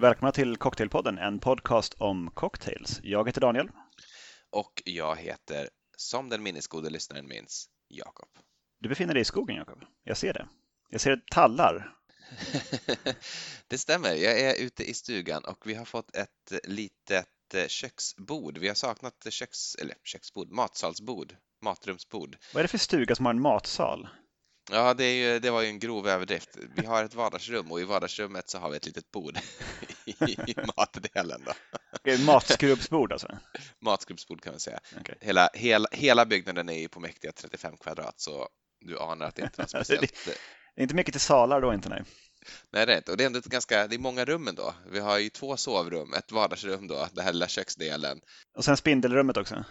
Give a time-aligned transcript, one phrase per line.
[0.00, 3.00] Välkomna till Cocktailpodden, en podcast om cocktails.
[3.02, 3.68] Jag heter Daniel.
[4.50, 8.28] Och jag heter, som den minnesgode lyssnaren minns, Jakob.
[8.78, 9.84] Du befinner dig i skogen, Jakob.
[10.04, 10.48] Jag ser det.
[10.88, 11.94] Jag ser tallar.
[13.68, 14.08] det stämmer.
[14.08, 18.58] Jag är ute i stugan och vi har fått ett litet eh, köksbord.
[18.58, 22.36] Vi har saknat köks, eller köksbord, matsalsbord, matrumsbord.
[22.54, 24.08] Vad är det för stuga som har en matsal?
[24.70, 26.58] Ja, det, ju, det, var ju en grov överdrift.
[26.76, 29.38] Vi har ett vardagsrum och i vardagsrummet så har vi ett litet bord
[30.04, 31.42] i, matdelen.
[31.44, 31.52] Då.
[31.92, 33.38] Okay, matskrubbsbord alltså?
[33.80, 34.80] Matskrubbsbord kan man säga.
[35.00, 35.14] Okay.
[35.20, 38.48] Hela, hela, hela byggnaden är ju på mäktiga 35 kvadrat så
[38.80, 40.14] du anar att det inte är speciellt.
[40.24, 40.30] det,
[40.76, 42.02] är inte mycket till salar då inte nej?
[42.70, 43.10] Nej, det är inte.
[43.10, 44.74] Och det är ändå ganska, det är många rum ändå.
[44.90, 48.20] Vi har ju två sovrum, ett vardagsrum då, den här lilla köksdelen.
[48.56, 49.64] Och sen spindelrummet också?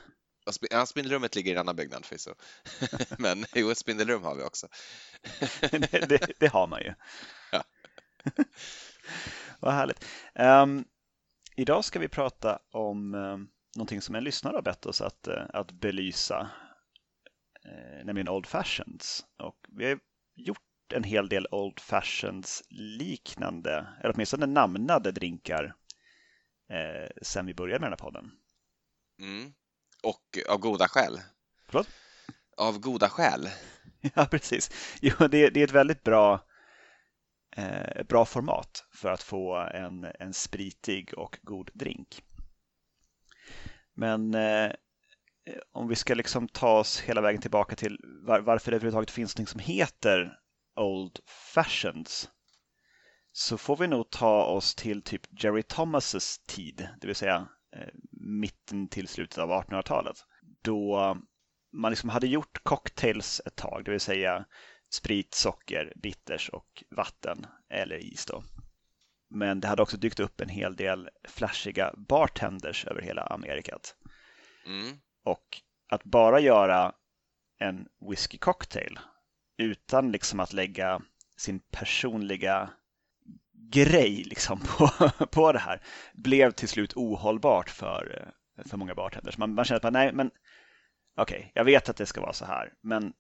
[0.70, 2.34] Ja, spindelrummet ligger i en annan byggnad förvisso.
[3.18, 4.68] Men jo, ett spindelrum har vi också.
[5.72, 6.94] det, det, det, har man ju.
[7.52, 7.64] Ja.
[9.60, 10.06] Vad härligt.
[10.36, 10.86] Um,
[11.56, 15.44] idag ska vi prata om um, någonting som en lyssnare har bett oss att, uh,
[15.54, 16.50] att belysa,
[17.66, 19.26] uh, nämligen Old Fashions.
[19.38, 20.00] Och vi har
[20.36, 25.76] gjort en hel del Old Fashions liknande, eller åtminstone namnade drinkar
[26.72, 28.32] uh, sen vi började med den här podden.
[29.20, 29.54] Mm.
[30.04, 31.20] Och av goda skäl.
[31.68, 31.88] Förlåt?
[32.58, 33.50] Av goda skäl.
[34.16, 34.72] Ja, precis.
[35.02, 36.46] Jo, det, det är ett väldigt bra,
[37.56, 42.24] eh, bra format för att få en, en spritig och god drink.
[43.94, 44.72] Men eh,
[45.72, 49.38] om vi ska liksom ta oss hela vägen tillbaka till var, varför det överhuvudtaget finns
[49.38, 50.40] något som heter
[50.76, 52.30] Old Fashions
[53.32, 57.88] så får vi nog ta oss till typ Jerry Thomases tid, det vill säga Eh,
[58.30, 60.18] mitten till slutet av 1800-talet.
[60.62, 61.16] Då
[61.74, 64.46] man liksom hade gjort cocktails ett tag, det vill säga
[64.94, 68.44] sprit, socker, bitters och vatten eller is då.
[69.30, 73.96] Men det hade också dykt upp en hel del flashiga bartenders över hela Amerikat.
[74.66, 75.00] Mm.
[75.24, 76.94] Och att bara göra
[77.60, 79.00] en whisky cocktail
[79.58, 81.02] utan liksom att lägga
[81.38, 82.70] sin personliga
[83.72, 85.82] grej liksom på, på det här
[86.14, 88.32] blev till slut ohållbart för,
[88.66, 89.38] för många bartenders.
[89.38, 90.32] Man, man känner att man, nej, men
[91.18, 93.14] okej, okay, jag vet att det ska vara så här, men,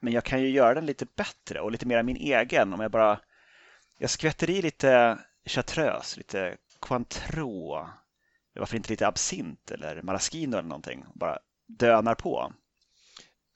[0.00, 2.90] men jag kan ju göra den lite bättre och lite mer min egen om jag
[2.90, 3.20] bara
[3.98, 7.88] jag skvätter i lite chartreuse, lite Cointreau,
[8.54, 12.52] varför inte lite absint eller maraschino eller någonting, bara dönar på.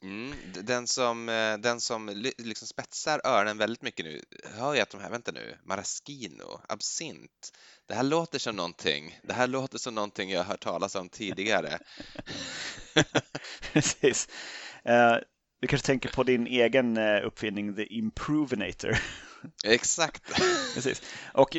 [0.01, 0.33] Mm,
[0.63, 4.21] den som, eh, den som liksom spetsar öronen väldigt mycket nu
[4.57, 7.53] hör ju att de här, vänta nu, maraschino, absint.
[7.87, 11.09] Det här låter som någonting, det här låter som någonting jag har hört talas om
[11.09, 11.79] tidigare.
[13.73, 14.27] Precis.
[14.89, 15.17] Uh,
[15.59, 18.97] du kanske tänker på din egen uh, uppfinning, The Improvinator.
[19.65, 20.23] Exakt.
[20.73, 21.01] Precis.
[21.33, 21.57] Och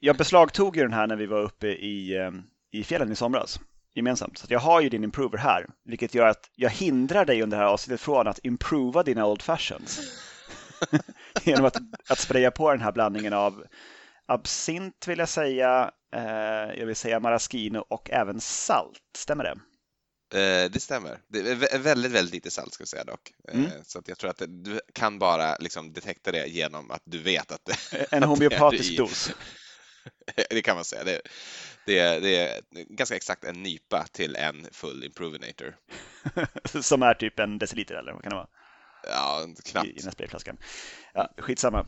[0.00, 2.30] jag beslagtog ju den här när vi var uppe i,
[2.70, 3.60] i fjällen i somras
[3.96, 4.38] gemensamt.
[4.38, 7.62] Så jag har ju din improver här, vilket gör att jag hindrar dig under det
[7.62, 10.00] här avsnittet från att improva dina old fashions.
[11.42, 11.76] Genom att,
[12.08, 13.64] att spraya på den här blandningen av
[14.26, 19.00] absint vill jag säga, eh, jag vill säga maraschino och även salt.
[19.16, 19.58] Stämmer det?
[20.34, 21.18] Eh, det stämmer.
[21.28, 23.32] Det är väldigt, väldigt lite salt ska jag säga dock.
[23.48, 23.70] Eh, mm.
[23.82, 27.52] Så att jag tror att du kan bara liksom detekta det genom att du vet
[27.52, 29.30] att det En homeopatisk dos.
[30.50, 31.04] det kan man säga.
[31.04, 31.20] Det,
[31.86, 35.76] det, är, det är ganska exakt en nypa till en full improvinator.
[36.82, 38.48] Som är typ en deciliter eller vad kan det vara?
[39.06, 39.86] Ja, knappt.
[39.86, 40.56] I, i den sprayflaskan.
[41.14, 41.86] Ja, skitsamma.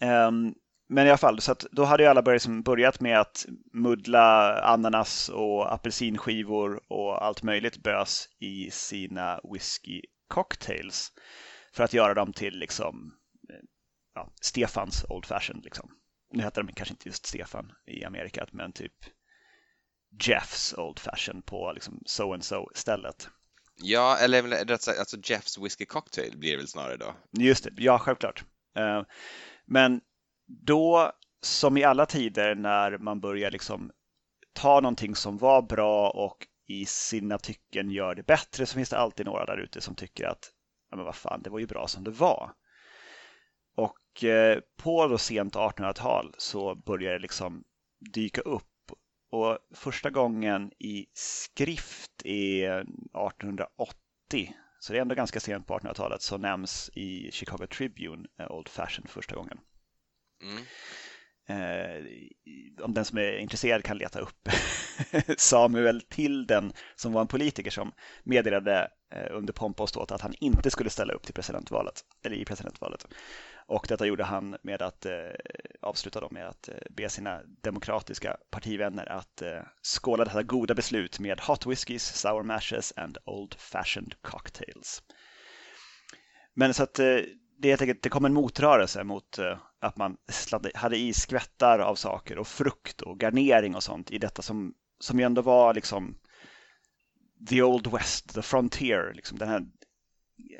[0.00, 0.54] Um,
[0.88, 3.46] men i alla fall, så att då hade ju alla börjat, liksom börjat med att
[3.72, 11.12] muddla ananas och apelsinskivor och allt möjligt bös i sina whisky cocktails
[11.72, 13.14] för att göra dem till liksom
[13.50, 13.64] eh,
[14.14, 15.60] ja, Stefans Old Fashion.
[15.64, 15.90] Liksom
[16.32, 18.92] nu heter de kanske inte just Stefan i Amerika, men typ
[20.22, 23.28] Jeffs Old Fashion på liksom so and so stället.
[23.82, 27.14] Ja, eller rätt sagt, alltså Jeffs Whiskey Cocktail blir det väl snarare då?
[27.30, 28.44] Just det, ja självklart.
[28.76, 29.02] Eh,
[29.64, 30.00] men
[30.46, 31.12] då,
[31.42, 33.90] som i alla tider när man börjar liksom
[34.52, 38.98] ta någonting som var bra och i sina tycken gör det bättre så finns det
[38.98, 40.52] alltid några där ute som tycker att
[40.90, 42.52] ja, men vad fan, det var ju bra som det var.
[43.76, 47.64] Och eh, på då sent 1800-tal så började det liksom
[48.14, 48.66] dyka upp.
[49.32, 54.54] Och första gången i skrift är 1880.
[54.80, 58.68] Så det är ändå ganska sent på 1800-talet så nämns i Chicago Tribune eh, Old
[58.68, 59.58] Fashion första gången.
[60.42, 60.64] Mm.
[61.48, 62.04] Eh,
[62.84, 64.48] om den som är intresserad kan leta upp
[65.36, 67.92] Samuel Tilden som var en politiker som
[68.22, 68.88] meddelade
[69.30, 73.06] under pompa och ståt att han inte skulle ställa upp till presidentvalet, eller i presidentvalet.
[73.70, 75.12] Och detta gjorde han med att eh,
[75.80, 81.40] avsluta med att eh, be sina demokratiska partivänner att eh, skåla detta goda beslut med
[81.40, 85.02] hot whiskies, sour mashes and old fashioned cocktails.
[86.54, 87.16] Men så att eh,
[87.58, 90.16] det, helt enkelt, det kom en motrörelse mot eh, att man
[90.74, 95.18] hade i skvättar av saker och frukt och garnering och sånt i detta som, som
[95.18, 96.18] ju ändå var liksom
[97.48, 99.66] the old west, the frontier, liksom den här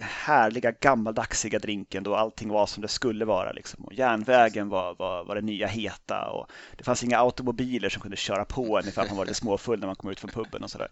[0.00, 3.52] härliga gammaldagsiga drinken då allting var som det skulle vara.
[3.52, 3.84] Liksom.
[3.84, 8.16] Och järnvägen var, var, var det nya heta och det fanns inga automobiler som kunde
[8.16, 10.70] köra på en ifall man var lite småfull när man kom ut från puben och
[10.70, 10.88] sådär.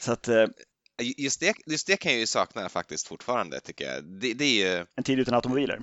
[0.00, 0.46] Så att, eh,
[1.16, 4.04] just, det, just det kan jag ju sakna faktiskt fortfarande tycker jag.
[4.04, 4.86] Det, det är ju...
[4.96, 5.80] En tid utan automobiler.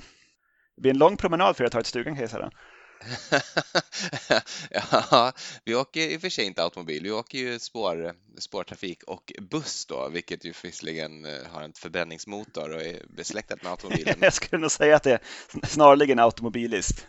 [0.75, 2.51] Det blir en lång promenad för att ta ett stugan kan jag säga.
[4.69, 5.33] ja,
[5.65, 9.85] vi åker i och för sig inte automobil, vi åker ju spår, spårtrafik och buss
[9.85, 14.15] då, vilket ju visserligen eh, har en förbränningsmotor och är besläktat med automobilen.
[14.21, 15.21] Jag skulle nog säga att det är
[15.67, 17.07] snarligen automobilist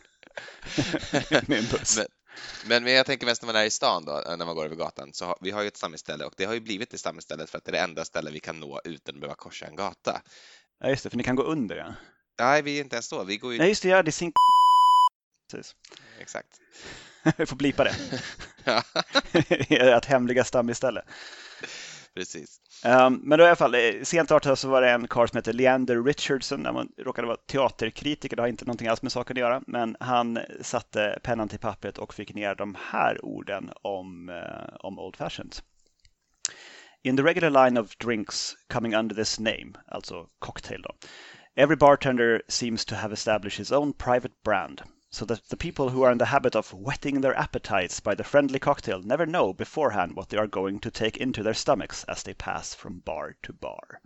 [1.47, 2.01] med en buss.
[2.67, 4.77] Men, men, jag tänker mest när man är i stan då, när man går över
[4.77, 7.51] gatan, så har, vi har ju ett samhällsställe och det har ju blivit det samhällsstället
[7.51, 9.77] för att det är det enda stället vi kan nå utan att behöva korsa en
[9.77, 10.23] gata.
[10.81, 11.95] Ja, just det, för ni kan gå under ja.
[12.41, 13.25] Nej, vi är inte ens så.
[13.25, 13.59] Vi går ju...
[13.59, 14.33] Nej, just det, ja, det är sin
[15.51, 15.77] Precis.
[16.21, 16.61] Exakt.
[17.37, 17.95] Vi får blipa det.
[19.97, 21.05] Ett hemliga stam istället.
[22.15, 22.61] Precis.
[22.85, 25.37] Um, men då i alla fall, eh, sent 18 så var det en karl som
[25.37, 26.67] hette Leander Richardson.
[26.67, 29.63] Han råkade vara teaterkritiker, det har inte någonting alls med saken att göra.
[29.67, 34.99] Men han satte pennan till pappret och fick ner de här orden om, uh, om
[34.99, 35.55] Old Fashioned.
[37.03, 40.95] In the regular line of drinks coming under this name, alltså cocktail då.
[41.57, 46.03] Every bartender seems to have established his own private brand so that the people who
[46.03, 50.17] are in the habit of whetting their appetites by the friendly cocktail never know beforehand
[50.17, 53.53] what they are going to take into their stomachs as they pass from bar to
[53.53, 54.01] bar.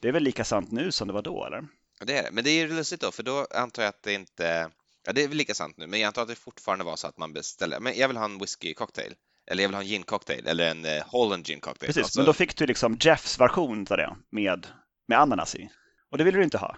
[0.00, 1.68] Det är väl lika sant nu som det var då, eller?
[2.04, 4.12] Det är det, men det är ju lustigt då, för då antar jag att det
[4.12, 4.70] inte...
[5.06, 7.06] Ja, det är väl lika sant nu, men jag antar att det fortfarande var så
[7.06, 9.14] att man beställer, men jag vill ha en whisky cocktail,
[9.50, 11.86] eller jag vill ha en gin cocktail, eller en uh, Holland gin cocktail.
[11.86, 12.18] Precis, alltså...
[12.18, 14.66] men då fick du liksom Jeffs version av det, med,
[15.08, 15.70] med ananas i.
[16.10, 16.76] Och det vill du inte ha.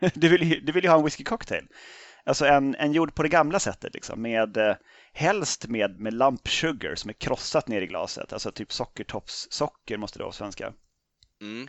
[0.14, 1.68] Du vill, du vill ju ha en whisky cocktail.
[2.26, 4.76] Alltså en, en gjord på det gamla sättet, liksom, med, eh,
[5.12, 8.32] helst med, med lump sugar som är krossat ner i glaset.
[8.32, 10.72] Alltså typ sockertoppssocker måste det vara på svenska.
[11.40, 11.68] Mm.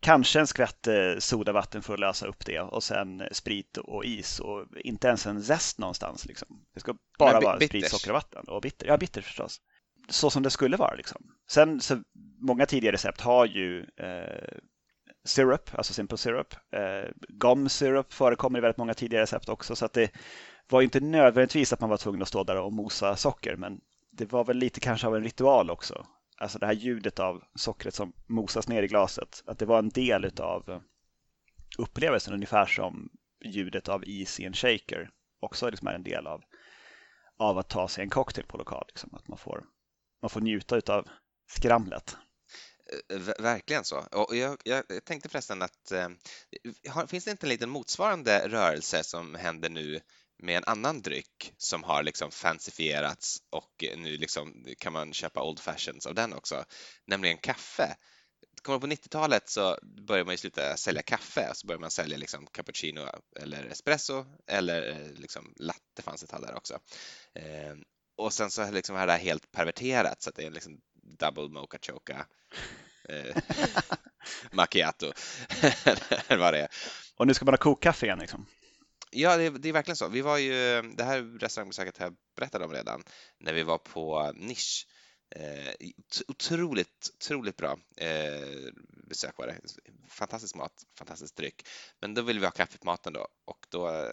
[0.00, 4.40] Kanske en skvätt eh, sodavatten för att lösa upp det och sen sprit och is
[4.40, 6.26] och inte ens en zest någonstans.
[6.26, 6.48] Liksom.
[6.74, 8.44] Det ska bara vara sprit, socker och vatten.
[8.48, 8.86] Och bitter.
[8.86, 9.60] Ja, bitter förstås.
[10.08, 10.94] Så som det skulle vara.
[10.94, 11.22] Liksom.
[11.48, 12.02] Sen så
[12.40, 14.58] många tidigare recept har ju eh,
[15.24, 16.54] syrup, alltså simple syrup.
[16.72, 20.10] Eh, gum syrup förekommer i väldigt många tidigare recept också så att det
[20.68, 23.80] var inte nödvändigtvis att man var tvungen att stå där och mosa socker men
[24.10, 26.06] det var väl lite kanske av en ritual också.
[26.38, 29.88] Alltså det här ljudet av sockret som mosas ner i glaset, att det var en
[29.88, 30.82] del av
[31.78, 33.08] upplevelsen ungefär som
[33.44, 35.10] ljudet av is i en shaker
[35.44, 36.42] också liksom är en del av,
[37.36, 38.84] av att ta sig en cocktail på lokal.
[38.88, 39.14] Liksom.
[39.14, 39.64] Att man får,
[40.22, 41.08] man får njuta av
[41.46, 42.16] skramlet.
[42.92, 43.98] Eh, verkligen så.
[43.98, 46.08] Och jag, jag tänkte förresten att eh,
[47.06, 50.00] finns det inte en liten motsvarande rörelse som händer nu
[50.42, 55.60] med en annan dryck som har liksom fancifierats och nu liksom kan man köpa old
[55.60, 56.64] fashions av den också,
[57.06, 57.96] nämligen kaffe.
[58.62, 62.18] Kommer på 90-talet så började man ju sluta sälja kaffe, och så började man sälja
[62.18, 63.08] liksom cappuccino
[63.40, 66.78] eller espresso eller eh, liksom latte fanns ett tag där också.
[67.34, 67.74] Eh,
[68.16, 71.48] och sen så liksom har det här helt perverterats så att det är liksom double
[71.48, 72.26] mocha choca
[73.08, 73.36] eh,
[74.52, 75.12] macchiato
[76.28, 76.68] vad det är.
[77.16, 78.46] Och nu ska man ha kokkaffe igen liksom?
[79.10, 80.08] Ja, det, det, är verkligen så.
[80.08, 83.02] Vi var ju, det här restaurangbesöket har jag berättat om redan,
[83.38, 84.86] när vi var på Nisch.
[85.36, 85.74] Eh,
[86.28, 88.72] otroligt, otroligt bra eh,
[89.08, 89.58] besök var det.
[90.08, 91.68] Fantastisk mat, fantastisk dryck.
[92.00, 94.08] Men då ville vi ha kaffe på maten då och då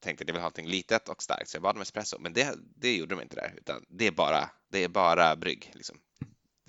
[0.00, 2.18] tänkte att jag vill ha någonting litet och starkt så jag bad om espresso.
[2.18, 5.70] Men det, det gjorde de inte där utan det är bara, det är bara brygg.
[5.74, 6.00] Liksom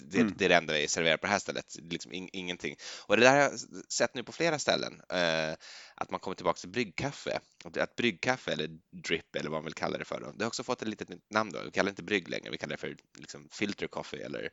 [0.01, 0.33] det, mm.
[0.37, 2.75] det är det enda vi serverar på det här stället, liksom in, ingenting.
[3.07, 5.55] Och det där har jag sett nu på flera ställen, eh,
[5.95, 7.39] att man kommer tillbaka till bryggkaffe.
[7.79, 8.69] Att bryggkaffe eller
[9.07, 10.31] drip eller vad man vill kalla det för, då.
[10.31, 11.59] det har också fått ett litet nytt namn då.
[11.65, 14.49] Vi kallar det inte brygg längre, vi kallar det för liksom filter coffee eller,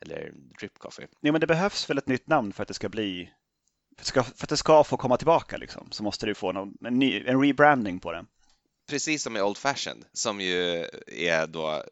[0.00, 1.06] eller drip coffee.
[1.20, 3.30] Ja, men det behövs väl ett nytt namn för att det ska bli
[3.98, 7.24] för att det ska få komma tillbaka liksom, så måste du få någon, en, ny,
[7.26, 8.24] en rebranding på det
[8.86, 11.84] precis som i Old Fashioned som ju är då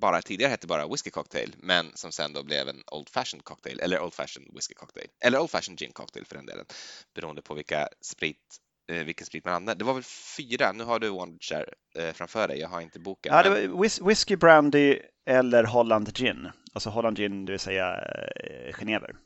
[0.00, 3.80] bara tidigare hette bara whisky cocktail men som sen då blev en Old Fashioned cocktail
[3.80, 6.66] eller Old Fashioned whisky cocktail eller Old Fashioned gin cocktail för den delen
[7.14, 8.56] beroende på vilka sprit
[8.92, 9.78] eh, vilken sprit man använder.
[9.78, 10.02] Det var väl
[10.36, 13.34] fyra, nu har du Wondershare eh, framför dig, jag har inte boken.
[13.34, 17.94] Ja, det var whis whisky brandy eller Holland gin, alltså Holland gin, det vill säga
[17.96, 19.16] eh, genever.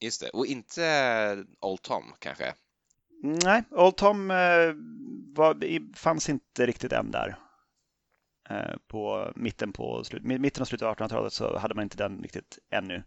[0.00, 2.54] Just det, och inte Old Tom kanske?
[3.22, 4.28] Nej, Old Tom
[5.34, 7.38] var, fanns inte riktigt än där.
[8.50, 12.22] Eh, på mitten, på slut, mitten och slutet av 1800-talet så hade man inte den
[12.22, 13.02] riktigt ännu.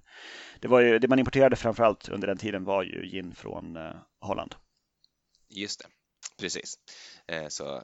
[0.60, 3.94] Det, var ju, det man importerade framförallt under den tiden var ju gin från eh,
[4.20, 4.56] Holland.
[5.50, 5.86] Just det,
[6.40, 6.76] precis.
[7.28, 7.84] Eh, så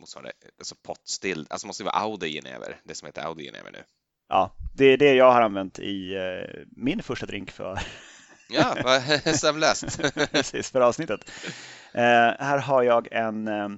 [0.00, 3.82] motsvarande, alltså potstill, alltså måste det vara Audi genever, det som heter Audi genever nu.
[4.28, 6.16] Ja, det är det jag har använt i
[6.76, 7.78] min första drink för
[8.48, 9.02] Ja, vad
[9.58, 10.02] läst.
[10.32, 11.30] Precis, för avsnittet.
[11.92, 13.68] Eh, här har jag en, eh,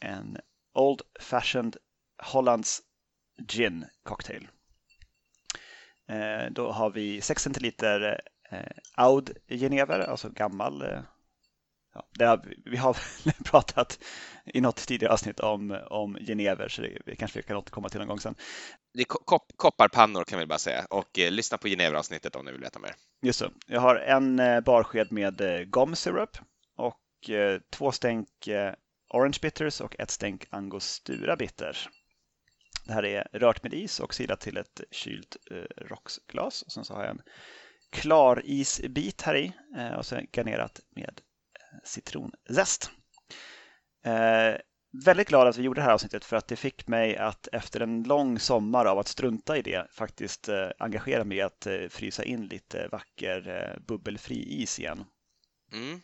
[0.00, 0.38] en
[0.74, 1.76] Old Fashioned
[2.22, 2.80] Hollands
[3.48, 4.48] Gin Cocktail.
[6.08, 8.58] Eh, då har vi 6 centiliter eh,
[8.94, 10.82] Aud Genever, alltså gammal.
[10.82, 11.00] Eh,
[11.94, 12.96] Ja, har, vi har
[13.44, 13.98] pratat
[14.44, 18.08] i något tidigare avsnitt om, om Genever, så det kanske vi kan återkomma till någon
[18.08, 18.34] gång sen.
[18.94, 22.52] Det är kopp, kopparpannor kan vi bara säga och eh, lyssna på Genever-avsnittet om ni
[22.52, 22.94] vill veta mer.
[23.22, 23.50] Just så.
[23.66, 26.38] Jag har en eh, barsked med eh, syrup
[26.76, 28.74] och eh, två stänk eh,
[29.14, 31.76] orange bitters och ett stänk angostura bitter.
[32.86, 36.62] Det här är rört med is och silat till ett kylt eh, rocksglas.
[36.62, 37.22] Och sen så har jag en
[37.90, 41.20] klar isbit här i eh, och sen garnerat med
[41.84, 42.90] citronzest.
[44.04, 44.56] Eh,
[45.04, 47.80] väldigt glad att vi gjorde det här avsnittet för att det fick mig att efter
[47.80, 51.88] en lång sommar av att strunta i det faktiskt eh, engagera mig i att eh,
[51.88, 55.04] frysa in lite vacker eh, bubbelfri is igen.
[55.72, 56.00] Mm.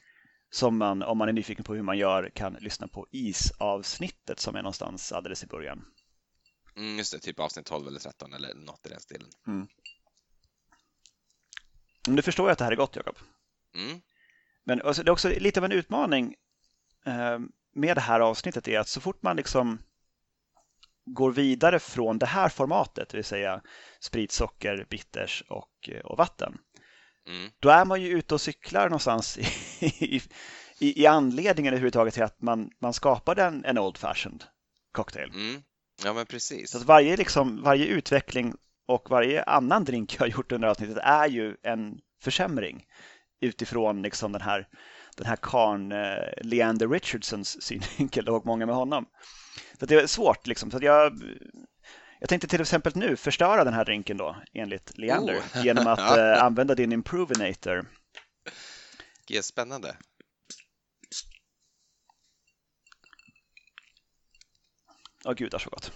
[0.50, 4.56] Som man, om man är nyfiken på hur man gör, kan lyssna på isavsnittet som
[4.56, 5.84] är någonstans alldeles i början.
[6.76, 9.28] Mm, just det, typ avsnitt 12 eller 13 eller något i den stilen.
[9.46, 9.66] Mm.
[12.02, 13.16] Du förstår ju att det här är gott, Jakob.
[13.74, 14.00] Mm.
[14.66, 16.34] Men det är också lite av en utmaning
[17.06, 17.38] eh,
[17.74, 19.78] med det här avsnittet är att så fort man liksom
[21.04, 23.62] går vidare från det här formatet, det vill säga
[24.00, 26.58] sprit, socker, bitters och, eh, och vatten,
[27.26, 27.50] mm.
[27.60, 29.38] då är man ju ute och cyklar någonstans
[29.80, 30.20] i,
[30.78, 34.44] i, i anledningen överhuvudtaget till att man, man skapade en, en Old Fashioned
[34.92, 35.30] cocktail.
[35.30, 35.62] Mm.
[36.04, 36.70] Ja, men precis.
[36.70, 38.54] Så att varje, liksom, varje utveckling
[38.86, 42.86] och varje annan drink jag har gjort under avsnittet är ju en försämring
[43.40, 44.68] utifrån liksom den här
[45.16, 49.06] den här karn eh, Leander Richardsons synvinkel och många med honom.
[49.80, 50.70] Så det är svårt liksom.
[50.70, 51.12] Så jag,
[52.20, 55.64] jag tänkte till exempel nu förstöra den här drinken då enligt Leander oh.
[55.64, 57.86] genom att eh, använda din Improvinator.
[59.28, 59.96] Det är spännande.
[65.24, 65.92] Åh oh, gud, så gott.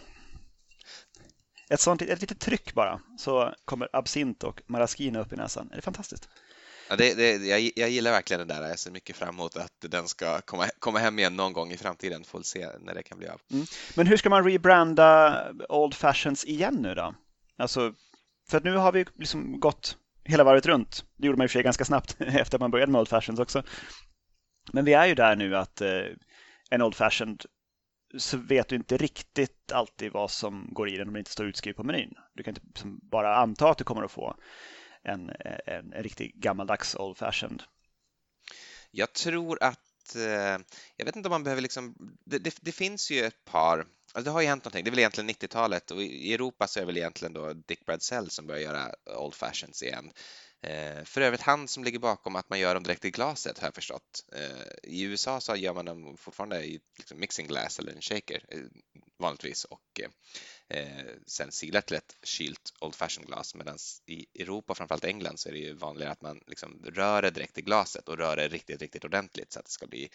[1.70, 5.68] Ett sånt ett litet tryck bara så kommer absint och maraschino upp i näsan.
[5.68, 6.28] Det är fantastiskt.
[6.90, 8.68] Ja, det, det, jag, jag, gillar verkligen den där.
[8.68, 11.76] Jag ser mycket fram emot att den ska komma, komma hem igen någon gång i
[11.76, 12.24] framtiden.
[12.24, 13.40] Får se när det kan bli av.
[13.50, 13.66] Mm.
[13.96, 15.36] Men hur ska man rebranda
[15.68, 17.14] Old Fashions igen nu då?
[17.58, 17.94] Alltså,
[18.48, 21.04] för att nu har vi liksom gått hela varvet runt.
[21.16, 23.08] Det gjorde man i och för sig ganska snabbt efter att man började med Old
[23.08, 23.62] Fashions också.
[24.72, 26.04] Men vi är ju där nu att eh,
[26.70, 27.44] en Old Fashioned
[28.18, 31.46] så vet du inte riktigt alltid vad som går i den om det inte står
[31.46, 32.14] utskrivet på menyn.
[32.34, 34.36] Du kan inte liksom bara anta att du kommer att få
[35.02, 35.30] en,
[35.66, 37.62] en, en riktig gammaldags old fashioned.
[38.90, 40.58] Jag tror att, eh,
[40.96, 44.24] jag vet inte om man behöver liksom, det, det, det finns ju ett par Alltså
[44.24, 44.84] det har ju hänt någonting.
[44.84, 47.86] Det är väl egentligen 90-talet och i Europa så är det väl egentligen då Dick
[47.86, 50.12] Bradsell som börjar göra Old Fashions igen.
[50.62, 53.66] Eh, för övrigt han som ligger bakom att man gör dem direkt i glaset har
[53.66, 54.24] jag förstått.
[54.32, 58.44] Eh, I USA så gör man dem fortfarande i liksom mixing glass eller en shaker
[58.48, 58.58] eh,
[59.20, 60.00] vanligtvis och
[60.68, 65.48] eh, sen silat till ett kylt Old Fashion glas medan i Europa, framförallt England, så
[65.48, 68.48] är det ju vanligare att man liksom rör det direkt i glaset och rör det
[68.48, 70.08] riktigt, riktigt ordentligt så att det ska bli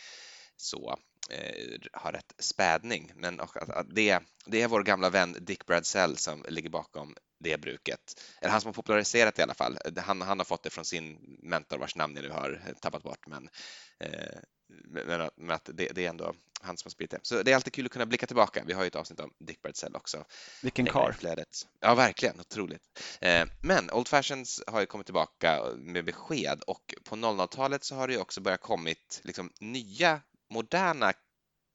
[0.58, 0.98] så
[1.30, 3.12] eh, har rätt spädning.
[3.16, 3.42] Men
[3.86, 7.16] det, det är vår gamla vän Dick Bradsell som ligger bakom
[7.46, 8.22] det bruket.
[8.42, 9.78] Eller han som har populariserat det i alla fall.
[9.98, 13.28] Han, han har fått det från sin mentor vars namn jag nu har tappat bort.
[13.28, 13.50] Men,
[14.00, 17.20] eh, men, men att det, det, är ändå han som har spridit det.
[17.22, 18.64] Så det är alltid kul att kunna blicka tillbaka.
[18.68, 20.26] Vi har ju ett avsnitt om Dick Bradsell också.
[20.64, 21.14] Vilken karl!
[21.80, 22.40] Ja, verkligen.
[22.40, 22.82] Otroligt.
[23.22, 28.08] Eh, men Old Fashions har ju kommit tillbaka med besked och på 00-talet så har
[28.08, 31.14] det ju också börjat kommit liksom nya moderna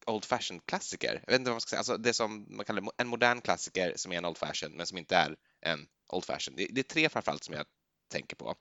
[0.06, 1.22] old fashion klassiker.
[1.26, 3.92] Jag vet inte vad man ska säga, alltså det som man kallar en modern klassiker
[3.96, 6.56] som är en old fashion men som inte är en old fashion.
[6.56, 7.66] Det, det är tre framförallt som jag
[8.10, 8.54] tänker på.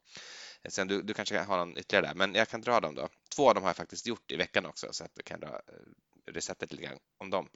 [0.69, 3.09] Sen du, du kanske har någon ytterligare där, men jag kan dra dem då.
[3.35, 5.47] Två av dem har jag faktiskt gjort i veckan också så att du kan dra
[5.47, 7.49] eh, receptet lite grann om dem.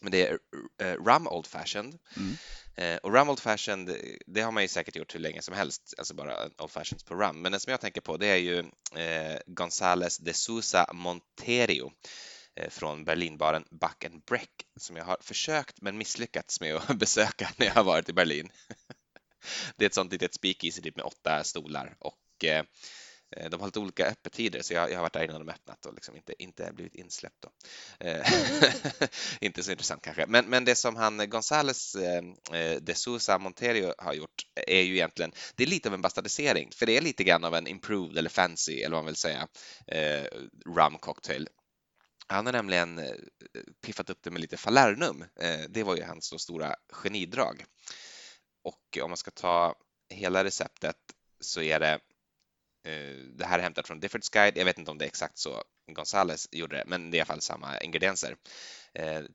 [0.00, 0.32] Men det är
[0.82, 1.98] uh, Rum Old Fashioned.
[2.16, 2.36] Mm.
[2.92, 5.94] Uh, och Rum Old Fashioned, det har man ju säkert gjort hur länge som helst,
[5.98, 7.42] alltså bara Old Fashions på Rum.
[7.42, 11.92] Men den som jag tänker på det är ju uh, Gonzales de Sousa Monterio
[12.56, 17.50] Eh, från Berlinbaren Buck and Breck som jag har försökt men misslyckats med att besöka
[17.56, 18.52] när jag har varit i Berlin.
[19.76, 22.64] det är ett sånt litet speakeasy typ med åtta stolar och eh,
[23.50, 25.94] de har lite olika öppettider så jag, jag har varit där innan de öppnat och
[25.94, 27.40] liksom inte, inte blivit insläppt.
[27.40, 27.50] Då.
[28.06, 28.32] Eh,
[29.40, 30.26] inte så intressant kanske.
[30.26, 32.22] Men, men det som han Gonzales eh,
[32.80, 36.86] de Sousa Monterio har gjort är ju egentligen, det är lite av en bastardisering för
[36.86, 39.48] det är lite grann av en improved eller fancy eller vad man vill säga
[40.66, 41.48] rum cocktail.
[42.26, 43.14] Han har nämligen eh,
[43.82, 45.24] piffat upp det med lite falernum.
[45.40, 47.64] Eh, det var ju hans stora genidrag.
[48.62, 49.74] Och om man ska ta
[50.08, 50.96] hela receptet
[51.40, 51.92] så är det
[52.84, 54.56] eh, det här är hämtat från Diffords Guide.
[54.56, 55.62] Jag vet inte om det är exakt så
[55.92, 58.36] Gonzales gjorde det, men det är i alla fall samma ingredienser.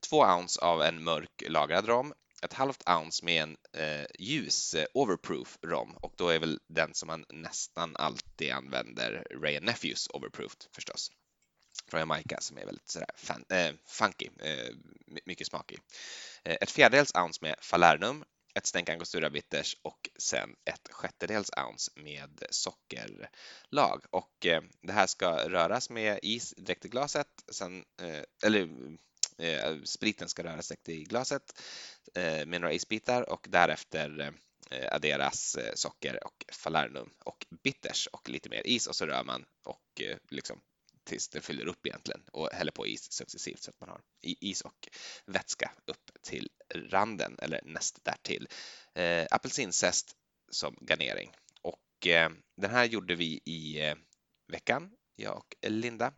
[0.10, 5.58] Två ounce av en mörk lagrad rom, ett halvt ounce med en eh, ljus overproof
[5.62, 11.12] rom och då är väl den som man nästan alltid använder Ray Nephews overproof förstås
[11.90, 14.76] från Jamaica som är väldigt sådär fan, eh, funky, eh,
[15.26, 15.80] mycket smakig.
[16.44, 18.24] Eh, ett fjärdedels ounce med falernum,
[18.56, 24.04] ett stänk angostura bitters och sen ett sjättedels ounce med sockerlag.
[24.10, 28.70] Och eh, det här ska röras med is direkt i glaset, sen, eh, eller
[29.38, 31.62] eh, spriten ska röras direkt i glaset
[32.16, 34.34] eh, med några isbitar och därefter
[34.72, 39.46] eh, adderas socker och falernum och bitters och lite mer is och så rör man
[39.66, 40.62] och liksom
[41.10, 44.62] tills det fyller upp egentligen och häller på is successivt så att man har is
[44.62, 44.90] och
[45.26, 48.48] vätska upp till randen eller näst därtill.
[48.96, 50.16] Eh, apelsinzest
[50.52, 53.96] som garnering och eh, den här gjorde vi i eh,
[54.48, 56.14] veckan, jag och Linda.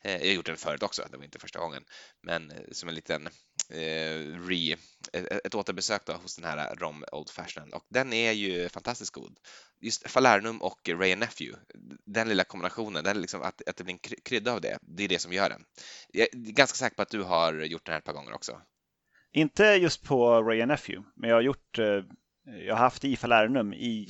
[0.00, 1.84] Eh, jag har gjort den förut också, det var inte första gången,
[2.22, 3.26] men eh, som en liten
[3.70, 4.76] eh, re,
[5.12, 9.12] ett, ett återbesök då hos den här Rom Old Fashion och den är ju fantastiskt
[9.12, 9.38] god.
[9.80, 11.64] Just Falernum och Ray Nephew,
[12.06, 15.08] den lilla kombinationen, den liksom att, att det blir en krydda av det, det är
[15.08, 15.64] det som gör den.
[16.12, 18.60] Jag är ganska säker på att du har gjort den här ett par gånger också.
[19.32, 21.78] Inte just på Ray Nephew, men jag har gjort,
[22.44, 24.06] jag har haft i Falernum i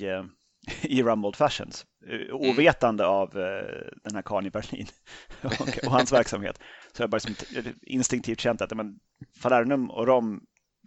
[0.83, 2.35] i Rum Old Fashions, eh, mm.
[2.35, 3.14] ovetande mm.
[3.14, 4.87] av eh, den här karln i Berlin
[5.42, 6.61] och, och, hans verksamhet.
[6.92, 7.35] Så jag bara som
[7.83, 8.99] instinktivt känt att men,
[9.40, 10.40] Falernum och rom,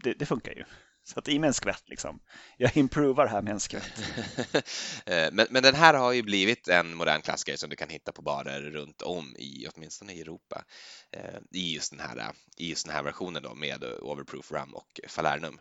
[0.04, 0.64] det, det, funkar ju.
[1.04, 2.20] Så att i med en skvätt liksom.
[2.58, 3.92] Jag improvar här med en skvätt.
[5.06, 8.12] Eh, men, men den här har ju blivit en modern klassiker som du kan hitta
[8.12, 10.64] på barer runt om i, åtminstone i Europa,
[11.12, 15.00] eh, i just den här, i just den här versionen då med Overproof Rum och
[15.08, 15.60] Falernum.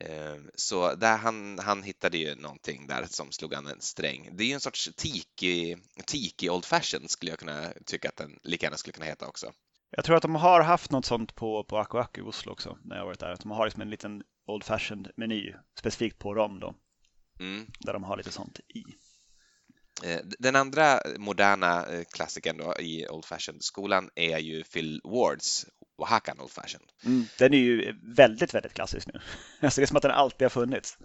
[0.00, 4.30] Eh, så där han, han hittade ju någonting där som slog an en sträng.
[4.32, 8.38] Det är ju en sorts tiki, tiki old fashion skulle jag kunna tycka att den
[8.42, 9.52] lika gärna skulle kunna heta också.
[9.90, 12.78] Jag tror att de har haft något sånt på, på Aku Aku i Oslo också
[12.84, 13.30] när jag varit där.
[13.30, 16.74] Att de har liksom en liten old fashioned meny specifikt på rom då.
[17.40, 17.66] Mm.
[17.80, 18.84] Där de har lite sånt i.
[20.04, 26.40] Eh, den andra moderna eh, klassikern då i Old Fashioned-skolan är ju Phil Wards Oaxacan
[26.40, 26.88] Old Fashioned.
[27.04, 29.20] Mm, den är ju väldigt, väldigt klassisk nu.
[29.60, 30.98] Alltså det är som att den alltid har funnits.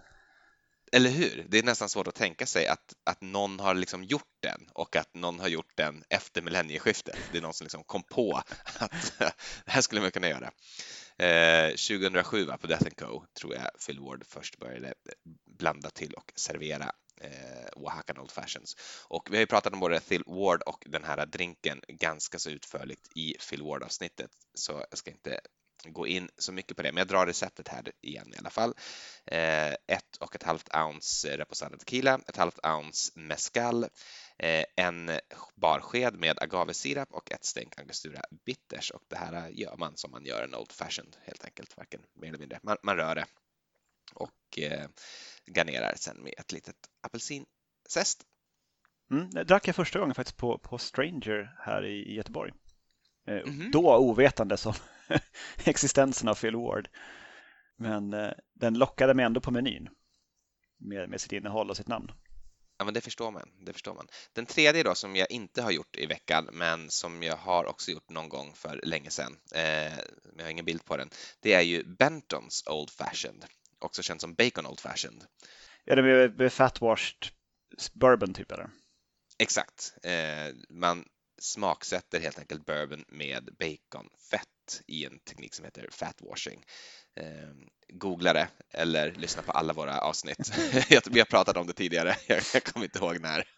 [0.92, 1.46] Eller hur?
[1.48, 4.96] Det är nästan svårt att tänka sig att, att någon har liksom gjort den och
[4.96, 7.16] att någon har gjort den efter millennieskiftet.
[7.32, 8.42] Det är någon som liksom kom på
[8.78, 9.32] att det
[9.66, 10.50] här skulle man kunna göra.
[11.18, 14.94] Eh, 2007 på Death Co tror jag Phil Ward först började
[15.58, 18.76] blanda till och servera eh, Oaxacan Old Fashions.
[19.08, 22.50] Och vi har ju pratat om både Phil Ward och den här drinken ganska så
[22.50, 25.40] utförligt i Phil Ward-avsnittet, så jag ska inte
[25.84, 28.74] gå in så mycket på det, men jag drar receptet här igen i alla fall.
[29.26, 33.84] Eh, ett och ett halvt ounce reposado tequila, ett halvt ounce mescal,
[34.38, 35.10] eh, en
[35.54, 40.24] barsked med agavesirap och ett stänk angostura bitters och det här gör man som man
[40.24, 42.60] gör en Old Fashioned helt enkelt, varken mer eller mindre.
[42.62, 43.26] Man, man rör det
[44.14, 44.86] och eh,
[45.46, 48.26] garnerar sen med ett litet apelsinzest.
[49.10, 52.52] Mm, det drack jag första gången faktiskt på, på Stranger här i Göteborg.
[53.26, 53.70] Eh, mm -hmm.
[53.70, 54.74] Då ovetande som
[55.64, 56.88] existensen av Phil Ward.
[57.76, 59.88] Men eh, den lockade mig ändå på menyn
[60.78, 62.12] med, med sitt innehåll och sitt namn.
[62.78, 63.48] Ja, men det förstår man.
[63.66, 64.06] Det förstår man.
[64.32, 67.90] Den tredje då som jag inte har gjort i veckan, men som jag har också
[67.90, 69.98] gjort någon gång för länge sedan, eh,
[70.36, 73.44] jag har ingen bild på den, det är ju Bentons Old Fashioned
[73.84, 75.24] också känd som Bacon Old Fashioned.
[75.84, 77.28] Ja, det är fatwashed
[77.92, 78.70] bourbon typ eller?
[79.38, 79.94] Exakt.
[80.02, 84.48] Eh, man smaksätter helt enkelt bourbon med baconfett
[84.86, 86.64] i en teknik som heter fatwashing.
[87.20, 87.50] Eh,
[87.88, 90.52] googla det eller lyssna på alla våra avsnitt.
[91.10, 93.48] Vi har pratat om det tidigare, jag kommer inte ihåg när.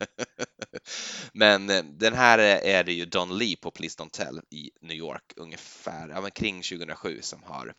[1.33, 4.97] Men eh, den här är det ju Don Lee på Please Don't Tell i New
[4.97, 7.75] York ungefär, ja, men kring 2007 som har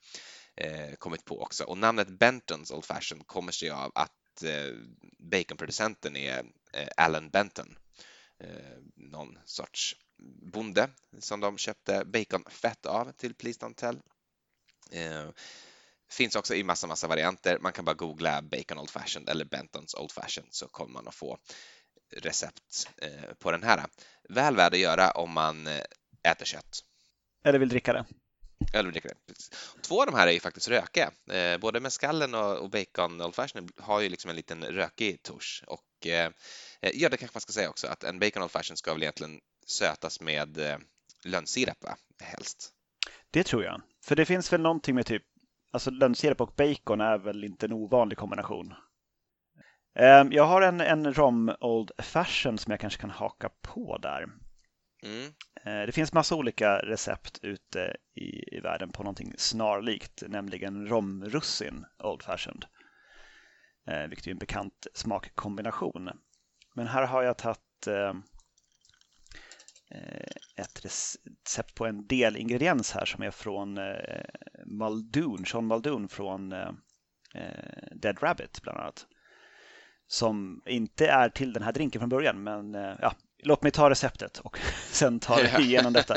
[0.55, 1.63] eh, kommit på också.
[1.63, 4.75] Och namnet Bentons Old Fashion kommer sig av att eh,
[5.19, 7.77] baconproducenten är eh, Alan Benton,
[8.43, 9.95] eh, någon sorts
[10.53, 13.99] bonde som de köpte baconfett av till Please Don't Tell.
[14.91, 15.29] Eh,
[16.09, 17.59] finns också i massa, massa varianter.
[17.59, 21.15] Man kan bara googla Bacon Old Fashioned eller Bentons Old Fashioned så kommer man att
[21.15, 21.37] få
[22.15, 23.85] recept eh, på den här.
[24.29, 25.81] Väl värd att göra om man eh,
[26.23, 26.83] äter kött.
[27.43, 28.05] Eller vill dricka det.
[28.73, 29.33] Eller vill dricka det.
[29.81, 31.11] Två av de här är ju faktiskt rökiga.
[31.59, 35.63] Både mescallen och bacon Old Fashion har ju liksom en liten rökig touche.
[35.67, 35.83] Och
[36.81, 39.41] ja, det kanske man ska säga också att en bacon Old Fashion ska väl egentligen
[39.69, 40.57] sötas med
[41.25, 41.97] lönnsirap, va?
[42.21, 42.73] Helst.
[43.31, 43.81] Det tror jag.
[44.05, 45.23] För det finns väl någonting med typ,
[45.71, 48.73] alltså lönnsirap och bacon är väl inte en ovanlig kombination.
[49.99, 54.25] Ehm, jag har en, en rom Old Fashion som jag kanske kan haka på där.
[55.03, 55.25] Mm.
[55.63, 61.85] Eh, det finns massa olika recept ute i, i världen på någonting snarlikt, nämligen romrussin
[62.03, 62.65] Old Fashioned.
[63.87, 66.09] Eh, vilket är en bekant smakkombination.
[66.75, 68.13] Men här har jag tagit eh,
[70.55, 73.79] ett recept på en delingrediens här som är från
[74.65, 76.49] Muldoon, Sean Muldoon från
[77.91, 79.07] Dead Rabbit bland annat
[80.07, 82.43] som inte är till den här drinken från början.
[82.43, 84.59] Men eh, ja, låt mig ta receptet och
[84.91, 86.15] sen ta igenom detta.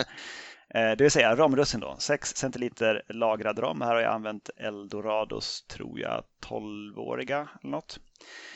[0.75, 3.81] Eh, det vill säga romrussin då, 6 centiliter lagrad rom.
[3.81, 8.01] Här har jag använt Eldorados, tror jag, 12-åriga eller något.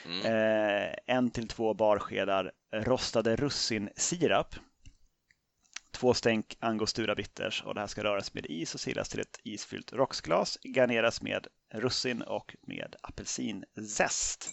[0.07, 0.27] Mm.
[0.27, 4.55] Eh, en till två barskedar rostade russinsirap.
[5.95, 9.41] Två stänk angostura bitters och det här ska röras med is och silas till ett
[9.45, 10.59] isfyllt rocksglas.
[10.63, 14.51] Garneras med russin och med apelsinzest.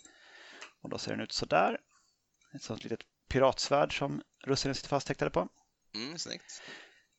[0.82, 1.78] Och då ser den ut sådär.
[2.56, 3.00] Ett sånt litet
[3.30, 5.48] piratsvärd som russinen sitter fasthäktade på.
[5.96, 6.62] Mm, snyggt.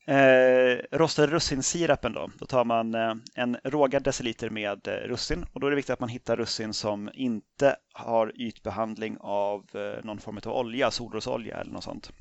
[0.06, 2.30] Eh, rostade russinsirapen då.
[2.38, 5.92] Då tar man eh, en rågad deciliter med eh, russin och då är det viktigt
[5.92, 11.56] att man hittar russin som inte har ytbehandling av eh, någon form av olja, solrosolja
[11.56, 12.12] eller något sånt.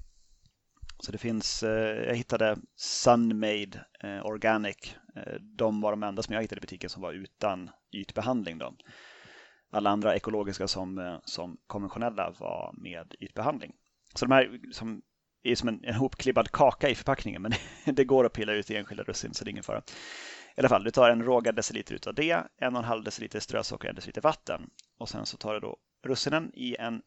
[1.04, 4.96] Så det finns, eh, jag hittade Sunmade eh, Organic.
[5.16, 8.58] Eh, de var de enda som jag hittade i butiken som var utan ytbehandling.
[8.58, 8.76] Då
[9.72, 13.74] alla andra ekologiska som, eh, som konventionella var med ytbehandling.
[14.16, 15.02] Så de här som
[15.44, 17.52] är som en, en hopklibbad kaka i förpackningen men
[17.96, 19.82] det går att pilla ut i enskilda russin så det är ingen fara.
[20.56, 23.40] I alla fall, du tar en rågad deciliter utav det, en och en halv deciliter
[23.40, 24.70] strösocker en deciliter vatten.
[24.98, 27.02] Och sen så tar du då russinen i en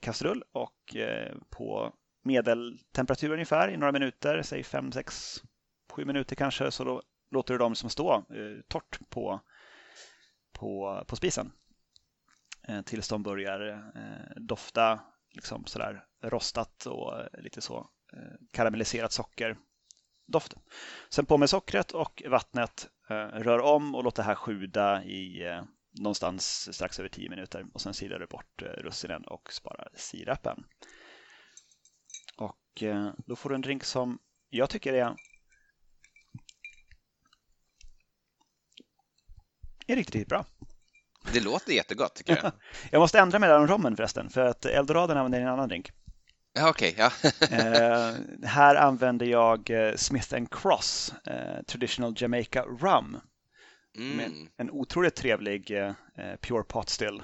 [0.00, 1.94] kastrull och eh, på
[2.26, 5.42] medeltemperatur ungefär i några minuter, säg 5, 6,
[5.92, 9.40] 7 minuter kanske, så då låter du dem som stå eh, torrt på,
[10.52, 11.52] på, på spisen.
[12.68, 19.12] Eh, tills de börjar eh, dofta liksom sådär rostat och eh, lite så eh, karamelliserat
[19.12, 19.56] socker
[20.26, 20.54] doft.
[21.08, 25.42] Sen på med sockret och vattnet, eh, rör om och låt det här sjuda i
[26.00, 30.64] någonstans strax över 10 minuter och sen silar du bort russinen och sparar sirapen.
[32.82, 32.82] Och
[33.26, 34.18] då får du en drink som
[34.50, 35.16] jag tycker är
[39.86, 40.44] är riktigt, riktigt bra.
[41.32, 42.52] Det låter jättegott tycker jag.
[42.90, 45.92] jag måste ändra mig där om rommen förresten, för att Eldoradon använder en annan drink.
[46.52, 46.92] Ja, okej.
[46.92, 47.10] Okay,
[47.50, 47.56] ja.
[47.56, 53.20] eh, här använder jag eh, Smith Cross eh, Traditional Jamaica Rum.
[53.98, 54.48] Mm.
[54.56, 57.22] en otroligt trevlig eh, eh, Pure Pot Still.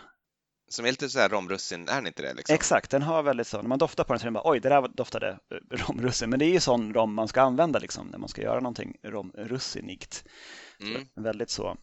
[0.72, 2.34] Som är lite så här romrussin, är den inte det?
[2.34, 2.54] Liksom?
[2.54, 4.60] Exakt, den har väldigt så, när man doftar på den så är den bara oj,
[4.60, 6.30] det där doftade eh, romrussin.
[6.30, 8.96] Men det är ju sån rom man ska använda liksom, när man ska göra någonting
[9.02, 10.24] romrussinigt.
[10.80, 11.06] Mm.
[11.14, 11.76] väldigt så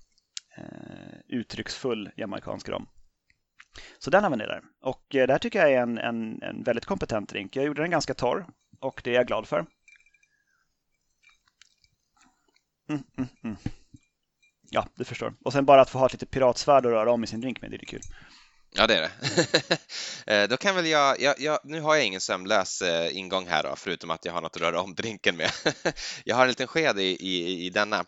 [0.60, 2.88] Eh, uttrycksfull jamaicansk rom.
[4.00, 4.64] Så den använder jag där.
[4.82, 7.56] Och eh, det här tycker jag är en, en, en väldigt kompetent drink.
[7.56, 8.48] Jag gjorde den ganska torr
[8.80, 9.66] och det är jag glad för.
[12.90, 13.58] Mm, mm, mm.
[14.70, 15.34] Ja, du förstår.
[15.46, 17.62] Och sen bara att få ha ett litet piratsvärd och röra om i sin drink
[17.62, 18.02] med, det är kul.
[18.72, 19.78] Ja, det är det.
[20.26, 23.64] Eh, då kan väl jag, jag, jag, nu har jag ingen sömlös eh, ingång här
[23.64, 25.52] då, förutom att jag har något att röra om drinken med.
[26.24, 28.06] jag har en liten sked i, i, i denna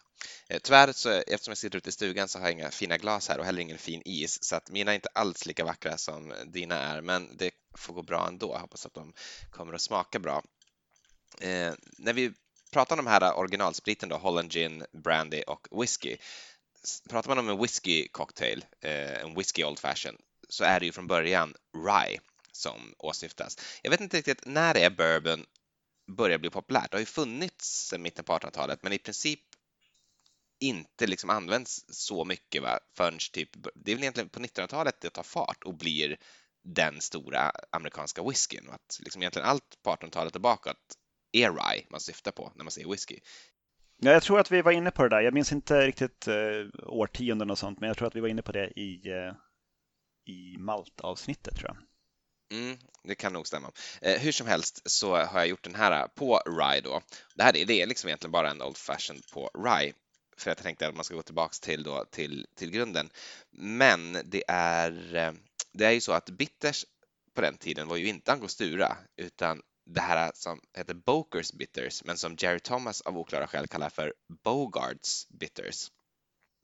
[0.49, 3.29] eh, tyvärr, så, eftersom jag sitter ute i stugan så har jag inga fina glas
[3.29, 6.33] här och heller ingen fin is, så att mina är inte alls lika vackra som
[6.45, 8.53] dina är, men det får gå bra ändå.
[8.53, 9.13] Jag hoppas att de
[9.49, 10.43] kommer att smaka bra.
[11.39, 12.31] Eh, när vi
[12.71, 16.17] pratar om de här originalspriten då, Holland Gin, Brandy och Whisky,
[17.09, 20.17] pratar man om en whisky cocktail, eh, en whisky old fashion,
[20.51, 21.53] så är det ju från början
[21.87, 22.19] rye
[22.51, 23.57] som åsyftas.
[23.81, 25.45] Jag vet inte riktigt när det är bourbon
[26.17, 26.91] börjar bli populärt.
[26.91, 29.39] Det har ju funnits sedan mitten på 1800-talet, men i princip
[30.59, 35.09] inte liksom används så mycket va, förrän typ, det är väl egentligen på 1900-talet det
[35.09, 36.17] tar fart och blir
[36.63, 40.77] den stora amerikanska whiskyn att liksom egentligen allt på 1800-talet och bakåt
[41.31, 43.19] är rye man syftar på när man säger whisky.
[43.97, 45.21] Ja, jag tror att vi var inne på det där.
[45.21, 46.33] Jag minns inte riktigt eh,
[46.83, 49.33] årtionden och sånt, men jag tror att vi var inne på det i, eh,
[50.25, 51.77] i maltavsnittet tror jag.
[52.59, 53.71] Mm, det kan nog stämma.
[54.01, 57.01] Eh, hur som helst så har jag gjort den här på rye då.
[57.35, 59.93] Det här är, det är liksom egentligen bara en old fashion på rye
[60.37, 63.09] för jag tänkte att man ska gå tillbaks till, då, till, till grunden.
[63.51, 65.31] Men det är, eh,
[65.71, 66.85] det är ju så att bitters
[67.33, 72.17] på den tiden var ju inte angostura utan det här som heter Bokers bitters men
[72.17, 75.91] som Jerry Thomas av oklara skäl kallar för Bogarts bitters.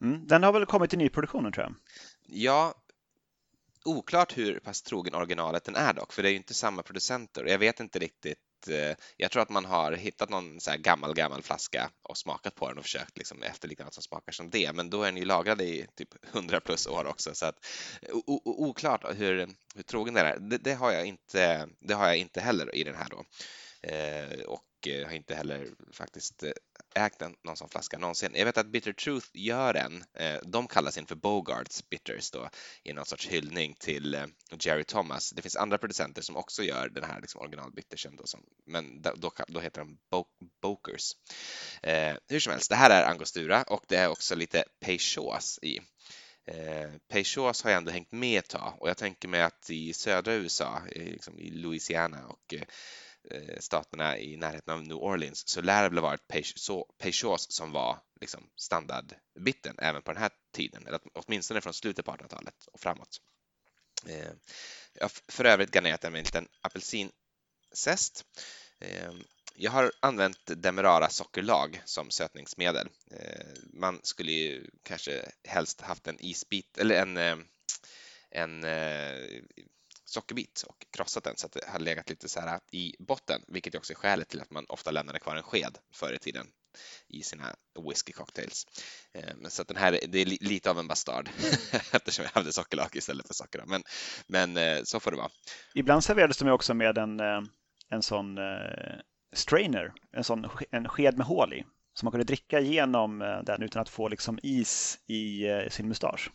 [0.02, 1.76] Mm, den har väl kommit i nyproduktionen tror jag?
[2.22, 2.74] Ja,
[3.88, 7.45] oklart hur pass trogen originalet den är dock, för det är ju inte samma producenter.
[7.45, 11.41] Jag vet inte riktigt eh, jag tror att man har hittat någon så gammal, gammal
[11.41, 14.89] flaska och smakat på den och försökt liksom efterlikna något som smakar som det, men
[14.89, 17.65] då är den ju lagrad i typ 100 plus år också, så att
[18.43, 20.38] oklart hur, hur trogen den är.
[20.39, 23.23] Det, det, har jag inte, det har jag inte heller i den här då.
[23.82, 26.52] Eh, och eh, har inte heller faktiskt eh,
[26.97, 28.31] ägt en, någon sån flaska någonsin.
[28.36, 30.03] Jag vet att Bitter Truth gör en.
[30.13, 32.49] Eh, de kallas in för Bogarts Bitters då
[32.83, 34.25] i någon sorts hyllning till eh,
[34.60, 35.31] Jerry Thomas.
[35.31, 39.31] Det finns andra producenter som också gör den här liksom originalbittersen då, som, men då,
[39.47, 40.25] då heter de Bo
[40.62, 41.12] Bokers.
[41.83, 45.79] Eh, hur som helst, det här är Angostura och det är också lite Peychaus i.
[46.45, 49.93] Eh, Peychaus har jag ändå hängt med ett tag och jag tänker mig att i
[49.93, 52.62] södra USA, liksom i Louisiana och Eh,
[53.31, 56.27] Eh, staterna i närheten av New Orleans så lär det väl ha varit
[56.97, 62.11] Peychaus som var liksom standardbiten även på den här tiden, eller åtminstone från slutet på
[62.11, 63.21] 1800-talet och framåt.
[64.07, 64.31] Eh,
[64.93, 68.25] jag har för övrigt garnerat den med en liten apelsinzest.
[68.79, 69.11] Eh,
[69.55, 72.89] jag har använt Demerara sockerlag som sötningsmedel.
[73.73, 77.45] Man skulle ju kanske helst haft en isbit eller en,
[78.29, 78.63] en
[80.10, 83.76] sockerbit och krossat den så att det har legat lite så här i botten, vilket
[83.76, 86.48] också är skälet till att man ofta lämnade kvar en sked förr i tiden
[87.08, 87.56] i sina
[87.89, 88.67] whisky cocktails.
[89.13, 91.30] Ehm, så att den här det är lite av en bastard
[91.91, 93.63] eftersom jag hade sockerlag istället för socker.
[93.65, 93.84] Men,
[94.28, 95.30] men eh, så får det vara.
[95.76, 97.41] Ibland serverades de också med en, eh,
[97.89, 99.00] en sån eh,
[99.34, 101.65] strainer, en sån en sked med hål i.
[101.93, 106.32] Så man kunde dricka igenom den utan att få liksom is i sin mustasch.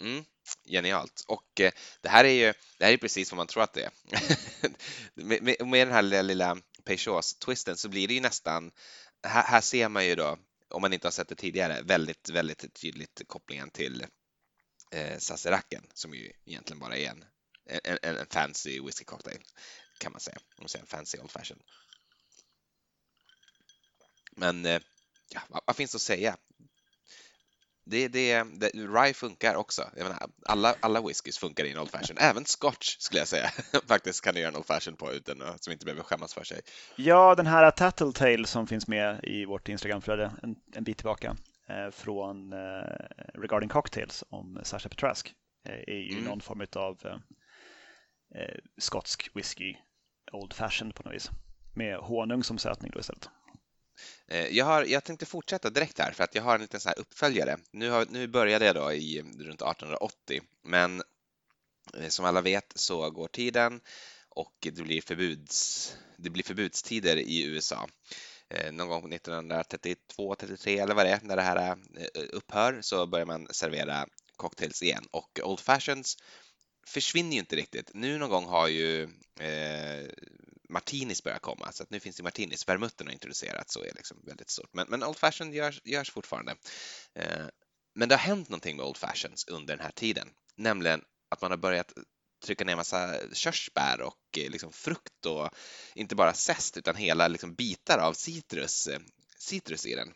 [0.00, 0.24] Mm,
[0.64, 1.24] genialt.
[1.28, 3.82] Och eh, det här är ju det här är precis vad man tror att det
[3.82, 3.90] är.
[5.14, 8.70] med, med, med, den här lilla, lilla Peugeots-twisten så blir det ju nästan,
[9.22, 12.74] här, här, ser man ju då, om man inte har sett det tidigare, väldigt, väldigt
[12.74, 14.06] tydligt kopplingen till
[14.92, 17.24] eh, Sazeracken som ju egentligen bara är en,
[17.84, 19.42] en, en fancy whisky cocktail
[19.98, 21.58] kan man säga, om man säger en fancy old fashion.
[24.36, 24.80] Men eh,
[25.28, 26.36] ja, vad, vad finns att säga?
[27.90, 29.90] Det, det, det, Rye funkar också.
[29.96, 32.16] Menar, alla, alla whiskys funkar i en Old Fashion.
[32.20, 33.50] Även Scotch skulle jag säga
[33.88, 36.60] faktiskt kan du göra en Old Fashion på utan som inte behöver skämmas för sig.
[36.96, 41.36] Ja, den här Tattletale som finns med i vårt Instagramflöde en, en bit tillbaka
[41.68, 42.58] eh, från eh,
[43.34, 45.34] Regarding Cocktails om Sasha Petrask
[45.68, 46.24] eh, är ju mm.
[46.24, 47.12] någon form av eh,
[48.42, 49.76] eh, skotsk whisky
[50.32, 51.30] Old Fashion på något vis
[51.74, 53.28] med honung som sötning då istället.
[54.28, 56.88] Eh, jag, har, jag tänkte fortsätta direkt här för att jag har en liten så
[56.88, 57.56] här uppföljare.
[57.72, 61.02] Nu, har, nu började jag då i runt 1880, men
[61.96, 63.80] eh, som alla vet så går tiden
[64.28, 67.88] och det blir, förbuds, det blir förbudstider i USA.
[68.50, 71.78] Eh, någon gång 1932, 33 eller vad det är, när det här
[72.32, 76.16] upphör så börjar man servera cocktails igen och Old Fashions
[76.86, 77.90] försvinner ju inte riktigt.
[77.94, 79.02] Nu någon gång har ju
[79.40, 80.08] eh,
[80.68, 82.68] martinis börjar komma, så att nu finns det martinis.
[82.68, 84.70] Vermutten har introducerats och är liksom väldigt stort.
[84.72, 86.56] Men, men Old fashioned görs, görs fortfarande.
[87.14, 87.46] Eh,
[87.94, 91.50] men det har hänt någonting med Old Fashions under den här tiden, nämligen att man
[91.50, 91.92] har börjat
[92.44, 95.50] trycka ner massa körsbär och eh, liksom frukt och
[95.94, 99.00] inte bara zest utan hela liksom bitar av citrus, eh,
[99.38, 100.14] citrus i den.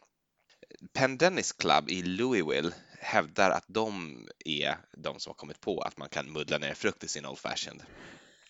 [0.92, 5.96] Penn Dennis Club i Louisville hävdar att de är de som har kommit på att
[5.96, 7.82] man kan muddla ner frukt i sin Old Fashioned.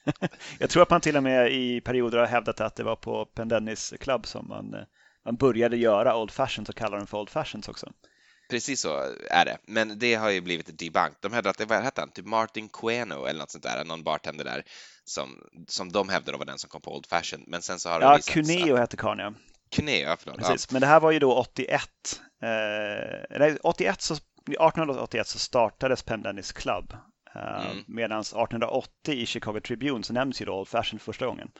[0.59, 3.25] Jag tror att man till och med i perioder har hävdat att det var på
[3.25, 4.81] Pendennis Club som man, eh,
[5.25, 7.93] man började göra Old Fashions och kallar dem för Old Fashions också.
[8.51, 11.17] Precis så är det, men det har ju blivit debunked.
[11.21, 14.03] De hävdar att det var, hette han, typ Martin Queno eller något sånt där, någon
[14.03, 14.65] bartender där
[15.05, 15.39] som,
[15.69, 17.45] som de hävdade var den som kom på Old Fashion.
[17.47, 19.35] Men sen så har det Ja, Cuneo hette karln ja.
[19.77, 20.39] Cuneo, förlåt.
[20.39, 20.73] Precis, ja.
[20.73, 21.81] men det här var ju då 81.
[22.43, 26.95] Eh, 81 så, 1881 så startades Pendennis Club
[27.35, 27.85] mm.
[27.87, 31.51] Medan 1880 i Chicago Tribune så nämns ju då Old Fashion första gången.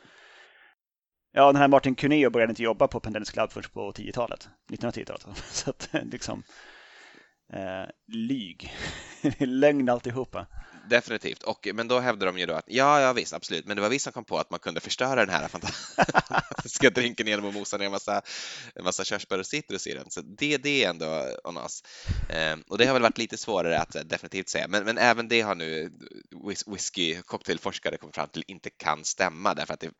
[1.31, 5.37] Ja, den här Martin Cuneo började inte jobba på Pendennis Club först på 10-talet, 1910-talet.
[5.37, 6.43] Så att liksom,
[7.53, 8.73] eh, lyg,
[9.39, 10.47] lögn alltihopa.
[10.89, 13.81] Definitivt, och, men då hävdade de ju då att ja, ja visst, absolut, men det
[13.81, 17.53] var vi som kom på att man kunde förstöra den här fantastiska drinken genom att
[17.53, 18.21] mosa ner en massa,
[18.75, 20.11] en massa körsbär och citrus i den.
[20.11, 21.83] Så det, det är ändå on us.
[22.29, 25.27] Ehm, och det har väl varit lite svårare att eh, definitivt säga, men, men även
[25.27, 25.91] det har nu
[26.67, 29.91] whisky cocktailforskare kommit fram till inte kan stämma därför att det,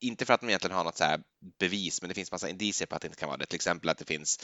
[0.00, 1.20] inte för att de egentligen har något så här
[1.58, 3.46] bevis, men det finns massa indicier på att det inte kan vara det.
[3.46, 4.40] Till exempel att det finns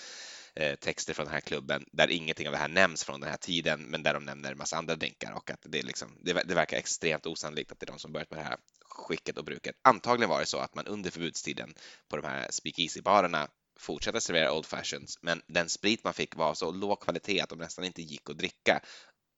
[0.56, 3.36] Eh, texter från den här klubben där ingenting av det här nämns från den här
[3.36, 6.32] tiden, men där de nämner en massa andra drinkar och att det, är liksom, det,
[6.32, 9.44] det verkar extremt osannolikt att det är de som börjat med det här skicket och
[9.44, 9.76] bruket.
[9.82, 11.74] Antagligen var det så att man under förbudstiden
[12.08, 13.48] på de här speakeasy-barerna
[13.80, 17.48] fortsatte servera Old Fashions, men den sprit man fick var av så låg kvalitet att
[17.48, 18.80] de nästan inte gick att dricka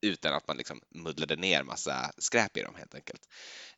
[0.03, 3.23] utan att man liksom muddlade ner massa skräp i dem helt enkelt.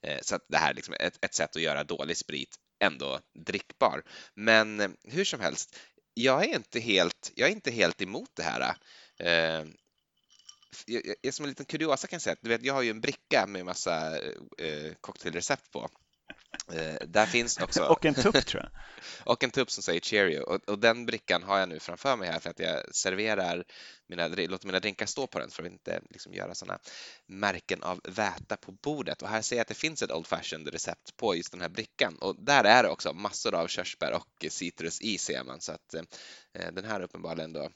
[0.02, 3.20] Eh, så att det här är liksom ett, ett sätt att göra dålig sprit ändå
[3.46, 4.02] drickbar.
[4.34, 5.76] Men eh, hur som helst,
[6.22, 8.74] jag är inte helt, jag är inte helt emot det här.
[9.18, 9.66] Eh,
[10.86, 12.90] jag, jag, som en liten kuriosa kan jag säga att du vet, jag har ju
[12.90, 14.18] en bricka med massa
[14.58, 15.88] eh, cocktailrecept på
[16.72, 17.82] Eh, där finns också...
[17.88, 18.70] och en tupp tror jag.
[19.32, 20.40] och en tupp som säger Cheerio.
[20.40, 23.64] Och, och, den brickan har jag nu framför mig här för att jag serverar
[24.08, 26.78] mina, låter mina drinkar stå på den för att inte liksom göra sådana
[27.26, 29.22] märken av väta på bordet.
[29.22, 31.68] Och här ser jag att det finns ett Old Fashioned recept på just den här
[31.68, 35.72] brickan och där är det också massor av körsbär och citrus i ser man så
[35.72, 37.70] att eh, den här uppenbarligen då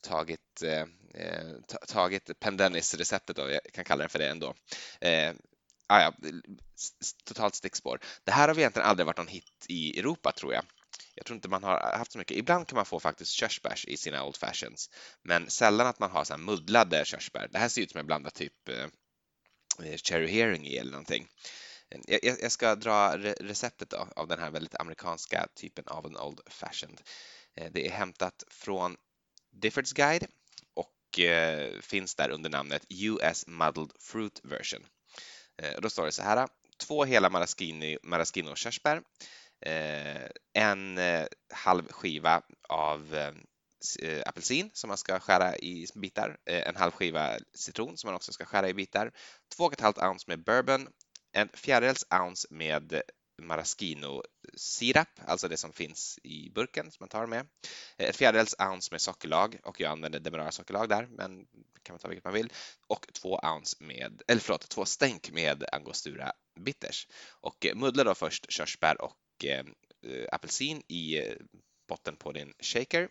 [0.00, 1.52] tagit, eh, eh
[1.88, 4.54] tagit Pendennis-receptet, jag kan kalla det för det ändå,
[5.00, 5.32] eh,
[5.86, 6.12] ah, ja,
[7.24, 8.00] totalt stickspår.
[8.24, 10.64] Det här har vi egentligen aldrig varit någon hit i Europa tror jag.
[11.14, 12.36] Jag tror inte man har haft så mycket.
[12.36, 14.90] Ibland kan man få faktiskt körsbärs i sina Old Fashions,
[15.22, 17.48] men sällan att man har så här muddlade körsbär.
[17.52, 18.84] Det här ser ut som jag blandar typ eh,
[19.86, 21.28] eh cherry hearing i eller någonting.
[22.06, 26.40] Jag, jag ska dra receptet då, av den här väldigt amerikanska typen av en Old
[26.46, 27.00] Fashioned.
[27.56, 28.96] Eh, det är hämtat från
[29.50, 30.26] Diffords Guide
[30.74, 34.86] och eh, finns där under namnet US Muddled Fruit Version.
[35.62, 36.48] Eh, då står det så här.
[36.78, 37.30] Två hela
[38.02, 39.02] maraschino-körsbär,
[39.66, 43.14] Eh, en eh, halv skiva av
[44.02, 48.32] eh, apelsin som man ska skära i bitar, en halv skiva citron som man också
[48.32, 49.12] ska skära i bitar,
[49.56, 50.88] två och ett halvt ounce med bourbon,
[51.32, 53.02] en fjärdedels ounce med
[53.42, 57.46] maraschino-sirap, alltså det som finns i burken som man tar med.
[57.98, 61.46] Ett fjärdedels ounce med sockerlag och jag använder demerara sockerlag där, men
[61.82, 62.52] kan man ta vilket man vill.
[62.86, 67.08] Och två ounce med, eller förlåt, två stänk med angostura bitters.
[67.30, 69.64] Och muddla då först körsbär och Eh,
[70.32, 71.36] apelsin i eh,
[71.88, 73.08] botten på din shaker.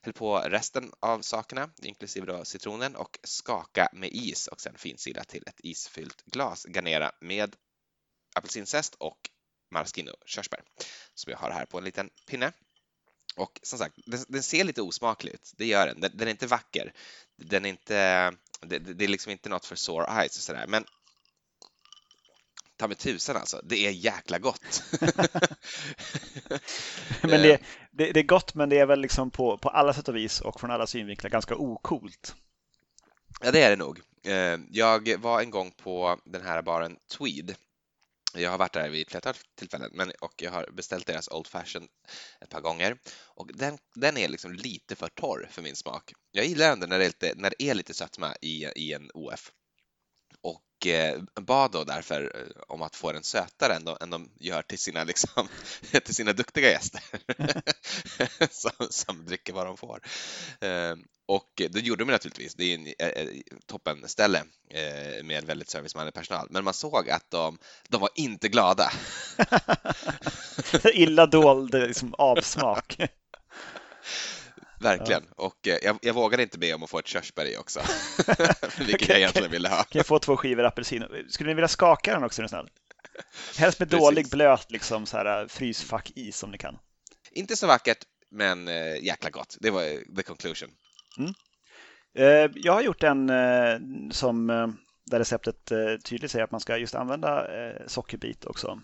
[0.00, 5.24] Häll på resten av sakerna, inklusive då citronen och skaka med is och sen finsila
[5.24, 6.66] till ett isfyllt glas.
[6.68, 7.56] Garnera med
[8.34, 9.30] apelsinzest och
[9.70, 10.60] maraschino körsbär
[11.14, 12.52] som jag har här på en liten pinne.
[13.36, 16.00] Och som sagt, den, den ser lite osmaklig ut, det gör den.
[16.00, 16.10] den.
[16.14, 16.92] Den, är inte vacker.
[17.36, 20.84] Den är inte, det, det är liksom inte något för sore eyes och sådär, men
[22.76, 24.82] ta mig tusan alltså, det är jäkla gott.
[27.22, 27.60] men det,
[27.90, 30.40] det, det, är gott, men det är väl liksom på, på alla sätt och vis
[30.40, 32.34] och från alla synvinklar ganska okult.
[33.40, 34.00] Ja, det är det nog.
[34.26, 37.56] Eh, jag var en gång på den här baren Tweed
[38.40, 41.46] jag har varit där vid ett flertal tillfällen men, och jag har beställt deras Old
[41.46, 41.88] Fashion
[42.40, 46.12] ett par gånger och den, den är liksom lite för torr för min smak.
[46.30, 49.10] Jag gillar ändå när det är lite, när det är lite sötma i, i en
[49.14, 49.52] OF
[51.34, 54.62] och bad då därför eh, om att få den sötare än de, än de gör
[54.62, 55.48] till sina, liksom,
[56.04, 57.02] till sina duktiga gäster
[58.50, 60.00] som, som dricker vad de får.
[60.60, 62.54] Ehm, och det gjorde de naturligtvis.
[62.54, 64.42] Det är en eh, toppenställe
[65.24, 66.46] med väldigt servicemanlig personal.
[66.50, 67.58] Men man såg att de,
[67.88, 68.92] de var inte glada.
[70.92, 72.96] Illa dold liksom, avsmak.
[74.78, 75.24] Verkligen.
[75.28, 75.44] Ja.
[75.44, 77.80] Och eh, jag, jag vågade inte be om att få ett körsbär i också,
[78.78, 79.76] vilket jag egentligen ville ha.
[79.76, 81.04] Kan jag få två skivor apelsin?
[81.28, 82.48] Skulle ni vilja skaka den också?
[82.48, 82.68] Snäll?
[83.56, 86.78] Helst med dålig blöt liksom, så här, frysfack is om ni kan.
[87.32, 87.98] Inte så vackert,
[88.30, 89.56] men äh, jäkla gott.
[89.60, 90.68] Det var eh, the conclusion.
[91.18, 91.34] Mm.
[92.14, 93.78] Eh, jag har gjort en eh,
[94.10, 94.46] som
[95.10, 95.72] där receptet
[96.04, 97.46] tydligt säger att man ska just använda
[97.86, 98.80] sockerbit också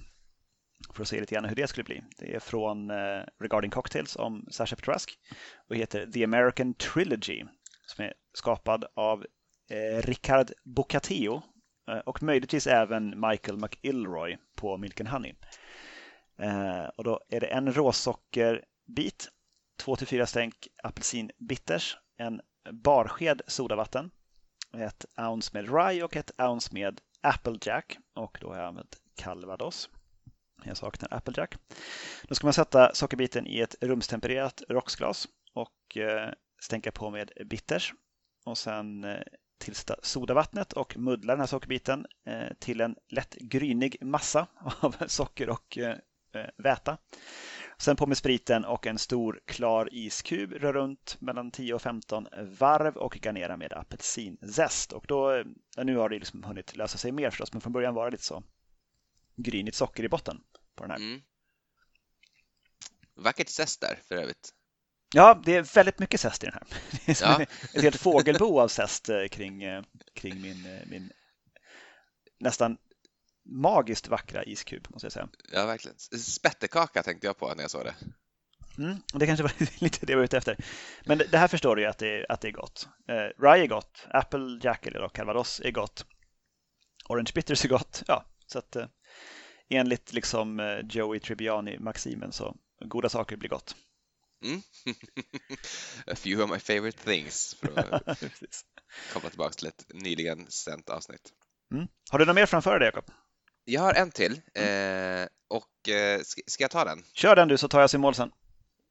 [0.93, 2.03] för att se lite grann hur det skulle bli.
[2.19, 5.19] Det är från eh, Regarding Cocktails om Sasha Petrask
[5.69, 7.45] och heter The American Trilogy
[7.87, 9.27] som är skapad av
[9.71, 11.43] eh, Richard Boccatio
[11.89, 15.35] eh, och möjligtvis även Michael McIlroy på Milk and Honey.
[16.39, 19.29] Eh, och då är det en råsockerbit,
[19.83, 22.41] 2-4 stänk apelsinbitters, en
[22.71, 24.11] barsked sodavatten,
[24.77, 29.91] ett ounce med rye och ett ounce med Applejack och då har jag använt calvados.
[30.65, 31.55] Jag saknar Applejack.
[32.29, 37.95] Då ska man sätta sockerbiten i ett rumstempererat rocksglas och eh, stänka på med bitters.
[38.45, 39.21] Och sen eh,
[39.59, 44.47] tillsätta sodavattnet och muddla den här sockerbiten eh, till en lätt grynig massa
[44.81, 45.79] av socker och
[46.57, 46.99] väta.
[47.79, 52.27] Sen på med spriten och en stor klar iskub, rör runt mellan 10 och 15
[52.59, 54.93] varv och garnera med apelsinzest.
[54.93, 55.45] Och då,
[55.77, 58.25] nu har det liksom hunnit lösa sig mer förstås, men från början var det lite
[58.25, 58.43] så
[59.37, 60.41] grynigt socker i botten
[60.77, 60.99] på den här.
[60.99, 61.21] Mm.
[63.17, 64.51] Vackert zest där för övrigt.
[65.15, 66.67] Ja, det är väldigt mycket zest i den här.
[67.07, 67.43] Det är som Ja.
[67.75, 69.83] ett helt fågelbo av zest eh, kring, eh,
[70.15, 71.11] kring min, eh, min
[72.41, 72.79] nästan
[73.45, 75.29] magiskt vackra iskub, måste jag säga.
[75.53, 75.99] Ja, verkligen.
[76.19, 77.95] Spettekaka tänkte jag på när jag såg det.
[78.79, 79.53] Mm, det kanske var
[79.83, 80.57] lite det jag var ute efter.
[81.07, 82.89] Men det, det här förstår du ju att det, att det är gott.
[83.09, 86.07] Eh, Rye är gott, Apple Jack eller Calvados är gott.
[87.09, 88.03] Orange Bitters är gott.
[88.07, 88.87] Ja, så att eh,
[89.77, 93.77] enligt liksom eh, Joey Tribbiani-maximen så goda saker blir gott.
[94.45, 94.63] Mm.
[96.07, 97.57] A few of my favorite things,
[99.13, 101.33] koppla tillbaka till ett nyligen sänt avsnitt.
[101.73, 101.89] Mm.
[102.11, 103.05] Har du något mer framför dig, Jakob?
[103.65, 107.05] Jag har en till eh, och eh, ska, ska jag ta den?
[107.13, 108.31] Kör den du så tar jag sin mål sen.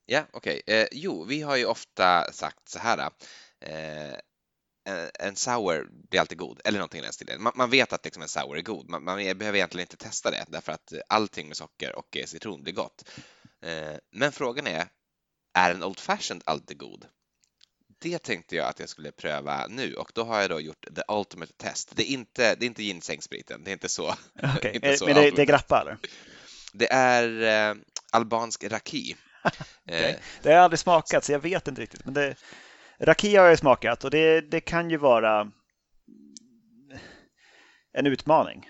[0.06, 0.62] Ja, okej.
[0.68, 3.10] Eh, jo, vi har ju ofta sagt så här.
[3.60, 4.16] Eh,
[4.84, 7.44] en- en sour blir alltid god, eller någonting i den stilen.
[7.44, 10.32] Man, man vet att liksom en sour är god, man, man behöver egentligen inte testa
[10.32, 13.10] det därför att allting med socker och eh, citron blir gott.
[13.62, 14.88] Eh, men frågan är,
[15.54, 17.06] är en Old Fashioned alltid god?
[18.00, 21.02] Det tänkte jag att jag skulle pröva nu och då har jag då gjort the
[21.08, 21.92] ultimate test.
[21.96, 24.16] Det är inte, det är inte ginsengspriten, det är inte så.
[24.58, 25.98] Okej, Inte eh, så Men det, det är grappa eller?
[26.74, 27.76] Det är eh,
[28.12, 29.16] albansk raki.
[29.86, 32.06] Eh, Det har jag aldrig smakat så jag vet inte riktigt.
[32.06, 32.36] Men det,
[33.04, 35.52] Raki har jag smakat och det, det kan ju vara
[37.94, 38.70] en utmaning.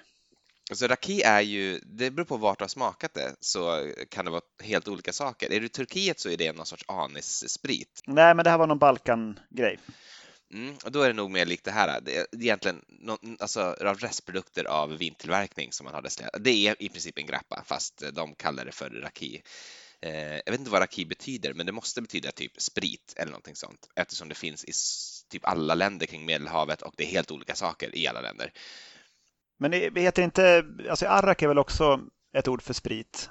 [0.69, 4.31] Alltså raki är ju, det beror på vart du har smakat det, så kan det
[4.31, 5.51] vara helt olika saker.
[5.51, 8.01] Är du i Turkiet så är det någon sorts anissprit.
[8.07, 9.79] Nej, men det här var någon Balkan-grej.
[10.53, 12.01] Mm, och då är det nog mer likt det här.
[12.01, 16.43] Det är egentligen någon, alltså, av restprodukter av vintillverkning som man har destillerat.
[16.43, 19.41] Det är i princip en grappa, fast de kallar det för raki.
[20.01, 23.55] Eh, jag vet inte vad raki betyder, men det måste betyda typ sprit eller någonting
[23.55, 24.71] sånt, eftersom det finns i
[25.31, 28.53] typ alla länder kring Medelhavet och det är helt olika saker i alla länder.
[29.59, 31.99] Men det heter inte, alltså arrak är väl också
[32.37, 33.29] ett ord för sprit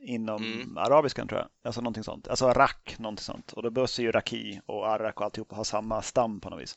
[0.00, 0.78] inom Mm.
[0.78, 1.48] arabiskan tror jag.
[1.64, 2.28] Alltså någonting sånt.
[2.28, 3.52] Alltså rak, någonting sånt.
[3.52, 6.74] Och då behövs ju raki och arrak och alltihop ha samma stam på något vis.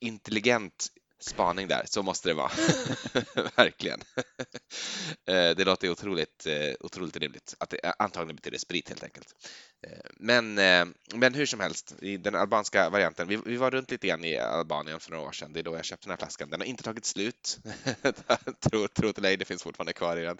[0.00, 0.86] intelligent
[1.20, 2.50] spaning där, så måste det vara.
[3.56, 4.00] Verkligen.
[5.26, 7.54] Eh, det låter otroligt, eh, otroligt rimligt.
[7.58, 9.34] Att det antagligen betyder sprit helt enkelt.
[9.86, 10.54] Eh, men,
[11.14, 14.38] men hur som helst, i den albanska varianten, vi, vi var runt lite grann i
[14.38, 15.52] Albanien för några år sedan.
[15.52, 16.50] Det är då jag köpte den här flaskan.
[16.50, 17.58] Den har inte tagit slut.
[18.70, 20.38] tro, tro eller ej, det finns fortfarande kvar i den.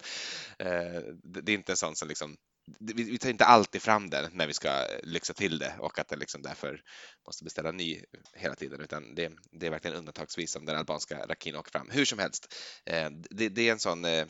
[1.23, 2.37] Det det är inte en sån som liksom
[2.79, 6.07] vi, vi tar inte alltid fram den när vi ska lyxa till det och att
[6.07, 6.81] den liksom därför
[7.25, 8.01] måste beställa ny
[8.33, 11.89] hela tiden, utan det, det är verkligen undantagsvis som den albanska rakin åker fram.
[11.91, 12.55] Hur som helst,
[12.85, 14.25] eh, det, det är en sån eh,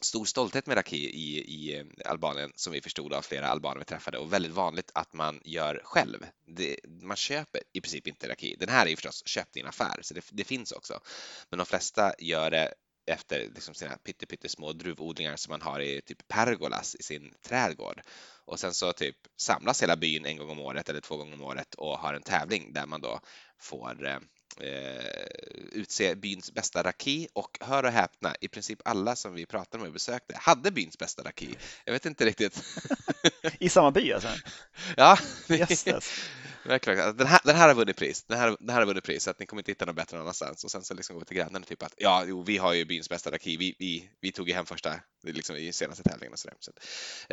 [0.00, 3.84] stor stolthet med raki i, i eh, Albanien som vi förstod av flera albaner vi
[3.84, 6.26] träffade och väldigt vanligt att man gör själv.
[6.46, 8.56] Det, man köper i princip inte raki.
[8.58, 11.00] Den här är ju förstås köpt i en affär, så det, det finns också.
[11.50, 12.74] Men de flesta gör det
[13.06, 17.34] efter liksom sina pytte, pytte små druvodlingar som man har i typ pergolas i sin
[17.42, 18.00] trädgård.
[18.44, 21.42] Och sen så typ samlas hela byn en gång om året eller två gånger om
[21.42, 23.20] året och har en tävling där man då
[23.58, 24.20] får eh,
[25.72, 29.86] utse byns bästa raki och hör och häpna, i princip alla som vi pratade med
[29.86, 31.54] och besökte hade byns bästa raki.
[31.84, 32.64] Jag vet inte riktigt.
[33.58, 34.28] I samma by alltså?
[34.96, 36.20] ja, Jösses
[36.64, 37.00] verkligen.
[37.00, 38.24] Alltså, den här, den här har vunnit pris.
[38.24, 40.16] Den här, den här har vunnit pris, så att ni kommer inte hitta något bättre
[40.16, 40.64] någon annanstans.
[40.64, 42.84] Och sen så liksom vi till grannen och typ att ja, jo, vi har ju
[42.84, 43.56] byns bästa raki.
[43.56, 46.56] Vi, vi, vi tog ju hem första, liksom i senaste tävlingen och sådär.
[46.60, 46.72] Så,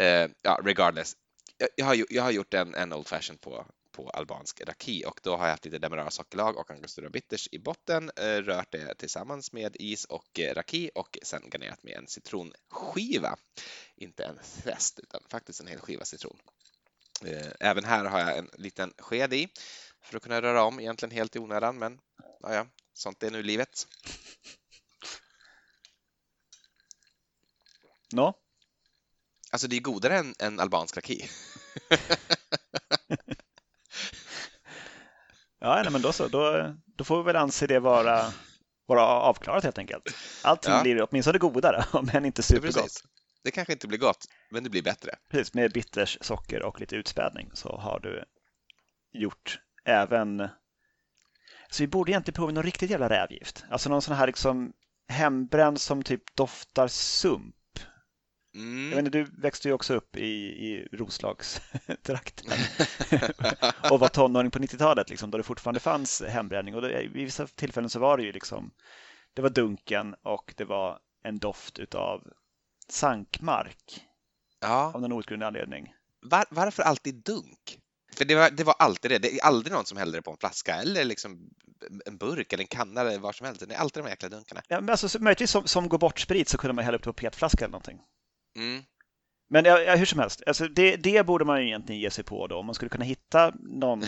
[0.01, 1.15] eh, ja, regardless.
[1.57, 5.19] Jag, jag, har, jag har gjort en, en Old Fashion på, på albansk raki och
[5.23, 8.95] då har jag haft lite demerara sockerlag och angostura bitters i botten, eh, rört det
[8.95, 13.35] tillsammans med is och eh, raki och sen garnerat med en citronskiva.
[13.95, 16.37] Inte en zest, utan faktiskt en hel skiva citron.
[17.25, 19.47] Eh, Även här har jag en liten sked i
[20.03, 21.99] för att kunna röra om, egentligen helt i onödan, men
[22.41, 23.87] ja, ja, sånt är nu livet.
[28.11, 28.33] Nå?
[29.51, 31.29] Alltså det är godare än, än albansk raki.
[35.59, 36.27] Ja, nej, men då så.
[36.27, 38.33] Då, då får vi väl anse det vara,
[38.85, 40.03] vara avklarat helt enkelt.
[40.43, 40.81] Allting Ja.
[40.81, 42.75] blir åtminstone godare, men inte supergott.
[42.75, 43.03] Precis.
[43.47, 45.11] Det kanske inte blir gott, men det blir bättre.
[45.29, 48.23] Precis, med bitters, socker och lite utspädning så har du
[49.13, 50.47] gjort även...
[51.69, 53.65] Så vi borde egentligen prova någon riktigt jävla rävgift.
[53.69, 54.73] Alltså någon sån här liksom
[55.09, 57.55] hembränd som typ doftar sump.
[58.51, 59.05] Jag vet Mm.
[59.05, 60.27] inte, du växte ju också upp i,
[60.67, 62.51] i Roslagstrakten
[63.91, 66.75] och var tonåring på 90-talet liksom, då det fortfarande fanns hembränning.
[66.75, 68.71] Och det, I vissa tillfällen så var det ju liksom,
[69.33, 72.23] det var dunken och det var en doft utav
[72.89, 74.05] sankmark
[74.59, 75.93] Ja, av någon outgrundlig anledning.
[76.21, 77.79] var, varför alltid dunk?
[78.15, 79.17] För det var, det var alltid det.
[79.19, 81.49] Det är aldrig någon som häller det på en flaska eller liksom
[82.05, 83.67] en burk eller en kanna eller vad som helst.
[83.67, 84.61] Det är alltid de här jäkla dunkarna.
[84.67, 87.03] Ja, men alltså, så- möjligtvis som, som går bort sprit så kunde man hälla upp
[87.03, 87.99] det på petflaska eller någonting.
[88.55, 88.83] Mm.
[89.49, 92.47] Men ja, hur som helst, alltså det, det, borde man ju egentligen ge sig på
[92.47, 92.57] då.
[92.57, 93.99] Om man skulle kunna hitta någon...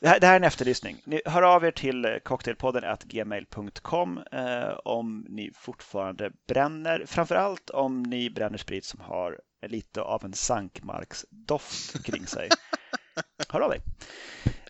[0.00, 1.02] det, här, det här är en efterlysning.
[1.04, 7.04] Ni hör av er till cocktailpodden gmail.com eh, om ni fortfarande bränner.
[7.06, 12.48] Framförallt om ni bränner sprit som har lite av en sankmarksdoft kring sig.
[13.48, 13.80] hör av er.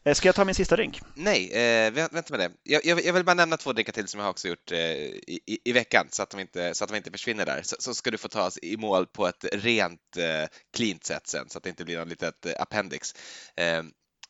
[0.04, 1.00] Eh, ska jag ta min sista drink?
[1.14, 2.50] Nej, eh, vänta med det.
[2.62, 4.78] Jag, jag, jag, vill bara nämna två drinkar till som jag har också gjort eh,
[4.78, 7.62] i, i, veckan så att, de inte, så att de inte försvinner där.
[7.62, 11.26] Så, så ska du få ta oss i mål på ett rent eh, cleant sätt
[11.26, 13.14] sen så att det inte blir något litet eh, appendix.
[13.56, 13.82] Eh,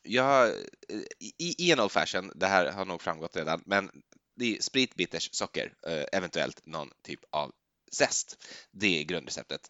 [0.03, 0.55] jag, eh,
[1.19, 3.89] i, I en old fashion, det här har nog framgått redan, men
[4.35, 7.51] det är sprit, bitters, socker, eh, eventuellt någon typ av
[7.91, 8.37] zest.
[8.71, 9.61] Det är grundreceptet.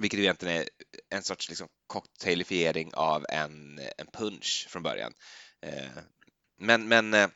[0.00, 0.68] Vilket egentligen är
[1.10, 5.12] en sorts liksom cocktailifiering av en, en punch från början.
[5.66, 6.02] Eh,
[6.58, 7.28] men, men, eh,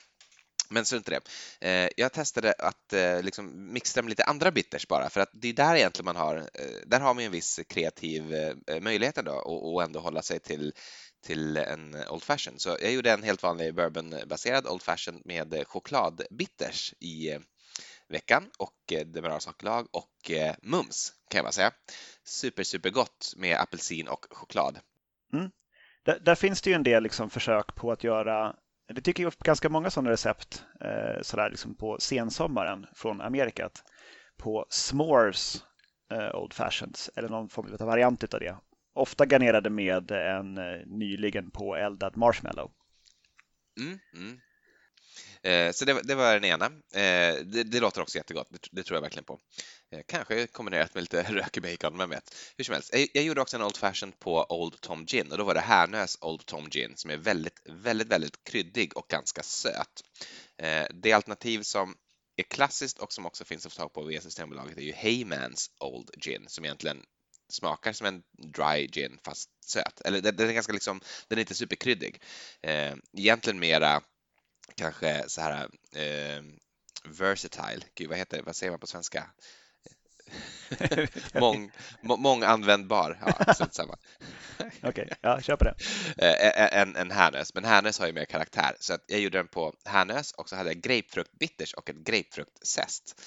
[0.70, 1.20] men strunt i det.
[1.68, 5.52] Eh, jag testade att liksom mixa med lite andra bitters bara för att det är
[5.52, 6.50] där egentligen man har,
[6.86, 8.34] där har man en viss kreativ
[8.80, 10.72] möjlighet då och ändå hålla sig till
[11.24, 12.58] till en Old Fashion.
[12.58, 17.38] Så jag gjorde en helt vanlig bourbonbaserad Old Fashion med chokladbitters i
[18.08, 21.72] veckan och eh, Demerara sockerlag och eh, mums kan jag bara säga.
[22.24, 24.78] Super, super gott med apelsin och choklad.
[25.32, 25.50] Mm.
[26.04, 28.56] Där, där, finns det ju en del liksom försök på att göra
[28.94, 33.82] det tycker jag ganska många sådana recept eh, sådär liksom på sensommaren från Amerikat
[34.36, 35.62] på s'mores
[36.12, 38.56] eh, Old Fashions eller någon form av variant av det.
[38.94, 42.70] Ofta garnerade med en eh, nyligen på eldad marshmallow.
[43.80, 44.40] Mm, mm.
[45.48, 46.66] Eh, så det, det, var den ena.
[46.66, 49.40] Eh, det, det, låter också jättegott, det, det tror jag verkligen på.
[49.90, 52.34] Eh, kanske kombinerat med lite rökig bacon, vem vet.
[52.56, 55.38] Hur som helst, jag, jag gjorde också en Old Fashioned på Old Tom Gin och
[55.38, 59.42] då var det Härnös Old Tom Gin som är väldigt, väldigt, väldigt kryddig och ganska
[59.42, 60.02] söt.
[60.90, 61.96] Det alternativ som
[62.36, 65.70] är klassiskt och som också finns att få tag på via Systembolaget är ju Heymans
[65.80, 67.02] Old Gin som egentligen
[67.52, 68.22] smakar som en
[68.52, 70.00] dry gin fast söt.
[70.00, 72.22] Eller den är ganska liksom, den är inte superkryddig.
[73.12, 74.02] Egentligen mera
[74.74, 76.42] kanske så här eh,
[77.04, 79.30] versatile, gud vad heter det, vad säger man på svenska?
[81.40, 81.70] Mång,
[82.02, 83.54] månganvändbar, ja.
[84.58, 85.74] Okej, okay, ja, kör på det.
[86.16, 89.48] Eh, en, en Härnös, men Härnös har ju mer karaktär så att jag gjorde den
[89.48, 93.20] på Härnös och så hade jag grapefrukt bitters och en grapefruktzest.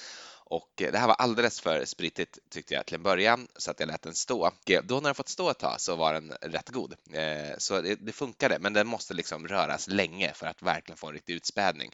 [0.51, 3.87] Och det här var alldeles för spritigt tyckte jag till en början så att jag
[3.87, 4.51] lät den stå.
[4.83, 6.95] Då när den fått stå ett tag så var den rätt god.
[7.13, 11.07] Eh, så det, det funkade, men den måste liksom röras länge för att verkligen få
[11.07, 11.91] en riktig utspädning.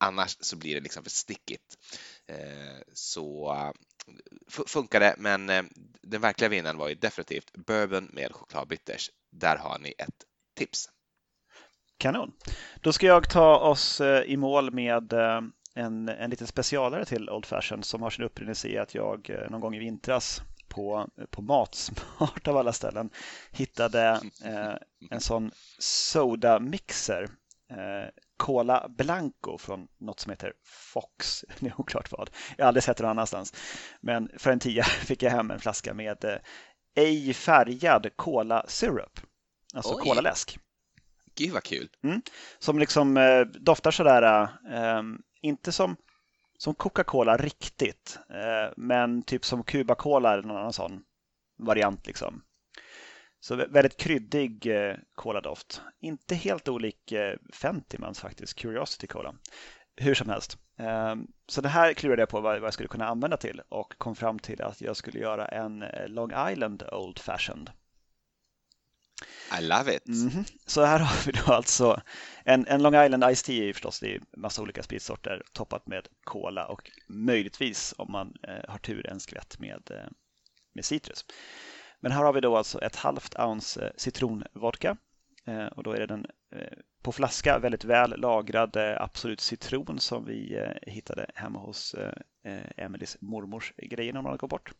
[0.00, 1.78] Annars så blir det liksom för stickigt.
[2.26, 5.46] Eh, så eh, funkar det, men
[6.02, 9.10] den verkliga vinnaren var ju definitivt bourbon med chokladbitters.
[9.32, 10.24] Där har ni ett
[10.56, 10.88] tips.
[11.98, 12.32] Kanon.
[12.80, 15.12] Då ska jag ta oss i mål med
[15.74, 19.50] en, en liten specialare till Old Fashion som har sin upprinnelse i att jag eh,
[19.50, 23.10] någon gång i vintras på, på Matsmart av alla ställen
[23.50, 24.74] hittade eh,
[25.10, 27.28] en sån soda-mixer.
[27.70, 31.44] Eh, Cola Blanco från något som heter Fox.
[31.58, 32.30] Det är oklart vad.
[32.56, 33.54] Jag har aldrig sett det någon annanstans.
[34.00, 36.36] Men för en tia fick jag hem en flaska med eh,
[36.94, 39.20] ej färgad Cola Syrup.
[39.74, 40.22] Alltså Oj.
[40.22, 40.58] läsk
[41.34, 41.88] Gud vad kul!
[42.02, 42.22] Mm.
[42.58, 44.42] Som liksom eh, doftar sådär
[44.72, 45.02] eh,
[45.42, 45.96] inte som,
[46.58, 51.02] som Coca-Cola riktigt, eh, men typ som Cuba Cola eller någon annan sån
[51.58, 52.06] variant.
[52.06, 52.42] liksom.
[53.40, 55.82] Så väldigt kryddig eh, koladoft.
[56.00, 59.34] Inte helt olik eh, Fentimans faktiskt, Curiosity Cola.
[59.96, 60.58] Hur som helst.
[60.78, 61.14] Eh,
[61.46, 64.14] så det här klurade jag på vad, vad jag skulle kunna använda till och kom
[64.14, 67.70] fram till att jag skulle göra en eh, Long Island Old Fashioned.
[69.58, 70.08] I love it!
[70.08, 70.52] Mm -hmm.
[70.66, 72.02] Så här har vi då alltså
[72.44, 76.66] en, en Long Island Ice Tea förstås det är massa olika spritsorter toppat med cola
[76.66, 80.10] och möjligtvis om man eh, har tur en skvätt med, eh,
[80.72, 81.24] med citrus.
[82.00, 84.96] Men här har vi då alltså ett halvt ounce eh, citronvodka
[85.46, 90.24] eh, och då är det den eh, på flaska väldigt väl lagrad Absolut citron som
[90.24, 92.12] vi eh, hittade hemma hos eh,
[92.76, 94.72] Emelies mormors grejer när man går bort.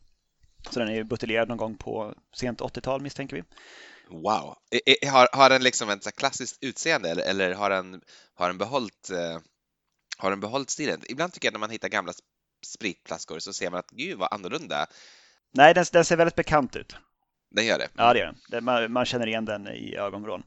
[0.69, 3.43] Så den är buteljerad någon gång på sent 80-tal misstänker vi.
[4.09, 4.55] Wow!
[5.11, 8.01] Har, har den liksom ett klassiskt utseende eller, eller har, den,
[8.33, 9.39] har, den behållit, eh,
[10.17, 11.01] har den behållit stilen?
[11.09, 12.13] Ibland tycker jag när man hittar gamla
[12.65, 14.87] spritflaskor så ser man att gud vad annorlunda.
[15.53, 16.95] Nej, den, den ser väldigt bekant ut.
[17.51, 17.87] Den gör det?
[17.97, 18.63] Ja, det gör den.
[18.63, 20.43] Man, man känner igen den i ögonvrån.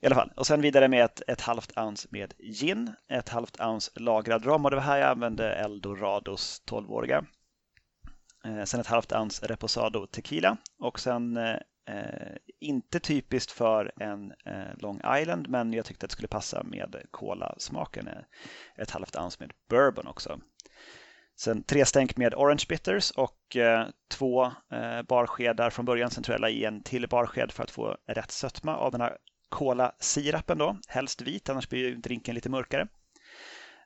[0.00, 0.32] I alla fall.
[0.36, 4.64] Och sen vidare med ett, ett halvt ounce med gin, ett halvt ounce lagrad rom
[4.64, 7.24] och det var här jag använde Eldorados 12-åriga.
[8.46, 11.56] Eh, sen ett halvt ounce Reposado tequila och sen eh,
[11.88, 16.62] eh, inte typiskt för en eh, Long Island men jag tyckte att det skulle passa
[16.62, 18.08] med kolasmaken.
[18.08, 18.22] Eh,
[18.82, 20.40] ett halvt ounce med bourbon också.
[21.38, 26.10] Sen tre stänk med Orange Bitters och eh, två eh, barskedar från början.
[26.10, 29.00] Sen tror jag la i en till barsked för att få rätt sötma av den
[29.00, 29.16] här
[29.48, 30.76] cola-sirapen då.
[30.88, 32.88] Helst vit, annars blir ju drinken lite mörkare.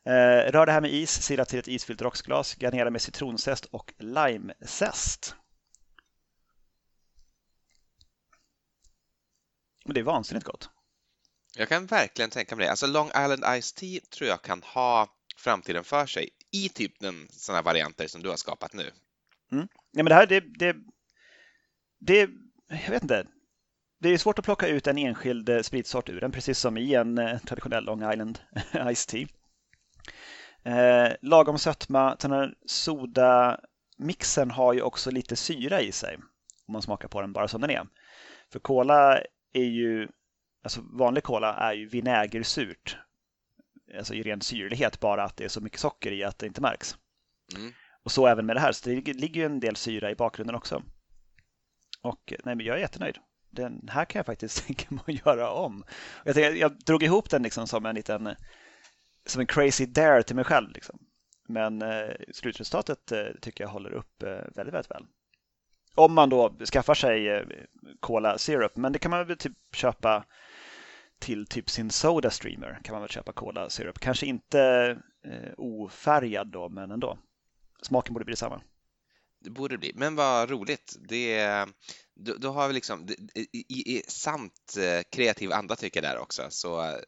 [0.06, 3.94] Eh, rör det här med is, sila till ett isfyllt rocksglas, garnera med citronzest och
[3.98, 5.34] limezest.
[9.84, 10.70] Och det är vansinnigt gott.
[11.56, 12.70] Jag kan verkligen tänka mig det.
[12.70, 17.28] Alltså Long Island Ice Tea tror jag kan ha framtiden för sig i typ den
[17.30, 18.90] sådana varianter som du har skapat nu.
[19.52, 19.68] Mm.
[19.90, 20.76] Ja, men det här, det, det,
[21.98, 22.30] det,
[22.68, 23.26] jag vet inte.
[23.98, 26.94] Det är svårt att plocka ut en enskild eh, spritsort ur den, precis som i
[26.94, 28.38] en eh, traditionell Long Island
[28.94, 29.26] Ice Tea.
[30.64, 32.16] Eh, lagom sötma.
[32.20, 36.16] Den här sodamixen har ju också lite syra i sig.
[36.66, 37.86] Om man smakar på den bara som den är.
[38.52, 39.20] För kola
[39.52, 40.08] är ju,
[40.64, 42.98] alltså vanlig kola är ju vinägersurt.
[43.98, 46.60] Alltså i ren syrlighet, bara att det är så mycket socker i att det inte
[46.60, 46.96] märks.
[47.56, 47.72] Mm.
[48.04, 50.56] Och så även med det här, så det ligger ju en del syra i bakgrunden
[50.56, 50.82] också.
[52.02, 53.18] Och nej, men jag är jättenöjd.
[53.50, 55.84] Den här kan jag faktiskt tänka mig att göra om.
[56.24, 58.34] Jag, tänkte, jag drog ihop den liksom som en liten
[59.26, 60.70] som en crazy dare till mig själv.
[60.70, 60.98] Liksom.
[61.48, 65.06] Men eh, slutresultatet eh, tycker jag håller upp eh, väldigt, väldigt väl.
[65.94, 67.42] Om man då skaffar sig eh,
[68.00, 70.24] Cola Syrup, men det kan man väl typ köpa
[71.18, 73.98] till typ sin Soda Streamer kan man väl köpa Cola Syrup.
[73.98, 74.60] Kanske inte
[75.24, 77.18] eh, ofärgad då, men ändå.
[77.82, 78.62] Smaken borde bli detsamma.
[79.38, 80.96] Det borde bli, men vad roligt.
[81.08, 81.66] Det,
[82.24, 86.46] då, då har vi liksom i, i sant eh, kreativ anda tycker jag där också,
[86.48, 86.98] så eh,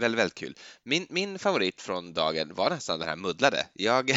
[0.00, 0.56] väldigt, väldigt kul.
[0.84, 3.66] Min, min favorit från dagen var nästan den här muddlade.
[3.72, 4.10] Jag,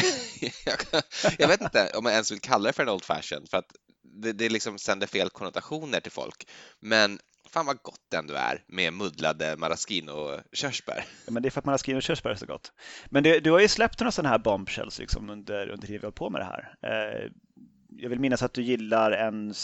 [0.64, 1.02] jag,
[1.38, 3.72] jag, vet inte om jag ens vill kalla det för en Old Fashion för att
[4.02, 6.48] det, det liksom sänder fel konnotationer till folk,
[6.80, 7.18] men
[7.50, 11.04] fan vad gott det ändå är med muddlade maraschino-körsbär.
[11.26, 12.72] Ja, men det är för att maraschino-körsbär är så gott.
[13.06, 16.06] Men det, du har ju släppt några sådana här bombshells liksom under, under tiden vi
[16.06, 16.74] har på med det här.
[16.82, 17.30] Eh,
[17.98, 19.54] jag vill minnas att du gillar en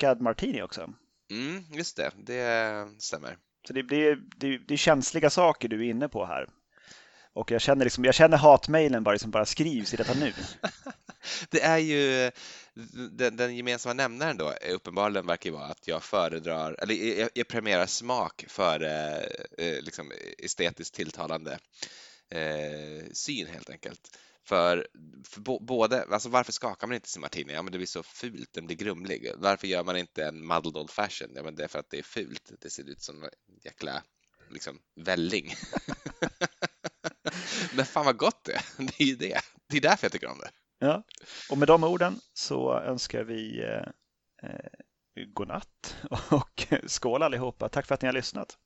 [0.00, 0.92] skakad martini också.
[1.30, 3.36] Mm, just det, det stämmer.
[3.66, 6.48] Så det, det, det, det är känsliga saker du är inne på här.
[7.32, 10.32] Och jag känner, liksom, jag känner hatmejlen bara, liksom bara skrivs i detta nu.
[11.50, 12.30] det är ju
[13.10, 17.86] den, den, gemensamma nämnaren då uppenbarligen verkar vara att jag föredrar, eller jag, jag premierar
[17.86, 19.20] smak före
[19.58, 21.58] eh, liksom estetiskt tilltalande
[22.30, 24.16] eh, syn helt enkelt.
[24.50, 24.86] För,
[25.24, 27.52] för både, alltså varför skakar man inte sin martini?
[27.52, 29.32] Ja men det blir så fult, den blir grumlig.
[29.36, 31.32] Varför gör man inte en muddled old fashion?
[31.34, 33.30] Ja men det är för att det är fult, det ser ut som en
[33.64, 34.02] jäkla
[34.50, 35.54] liksom välling.
[37.74, 39.40] men fan vad gott det är, det är ju det.
[39.68, 40.50] Det är därför jag tycker om det.
[40.78, 41.04] Ja,
[41.50, 43.88] och med de orden så önskar vi eh,
[44.50, 44.70] eh
[45.34, 45.96] godnatt
[46.30, 47.68] och skål allihopa.
[47.68, 48.58] Tack för att ni har lyssnat.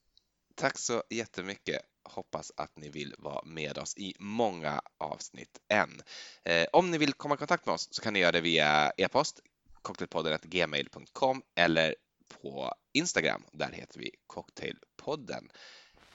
[0.54, 1.80] Tack så jättemycket.
[2.04, 6.02] Hoppas att ni vill vara med oss i många avsnitt än.
[6.44, 8.92] Eh, om ni vill komma i kontakt med oss så kan ni göra det via
[8.96, 9.40] e-post
[9.82, 11.94] cocktailpodden.gmail.com eller
[12.42, 13.44] på Instagram.
[13.52, 15.50] Där heter vi Cocktailpodden.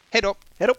[0.09, 0.35] Hej då!
[0.57, 0.75] Hej då!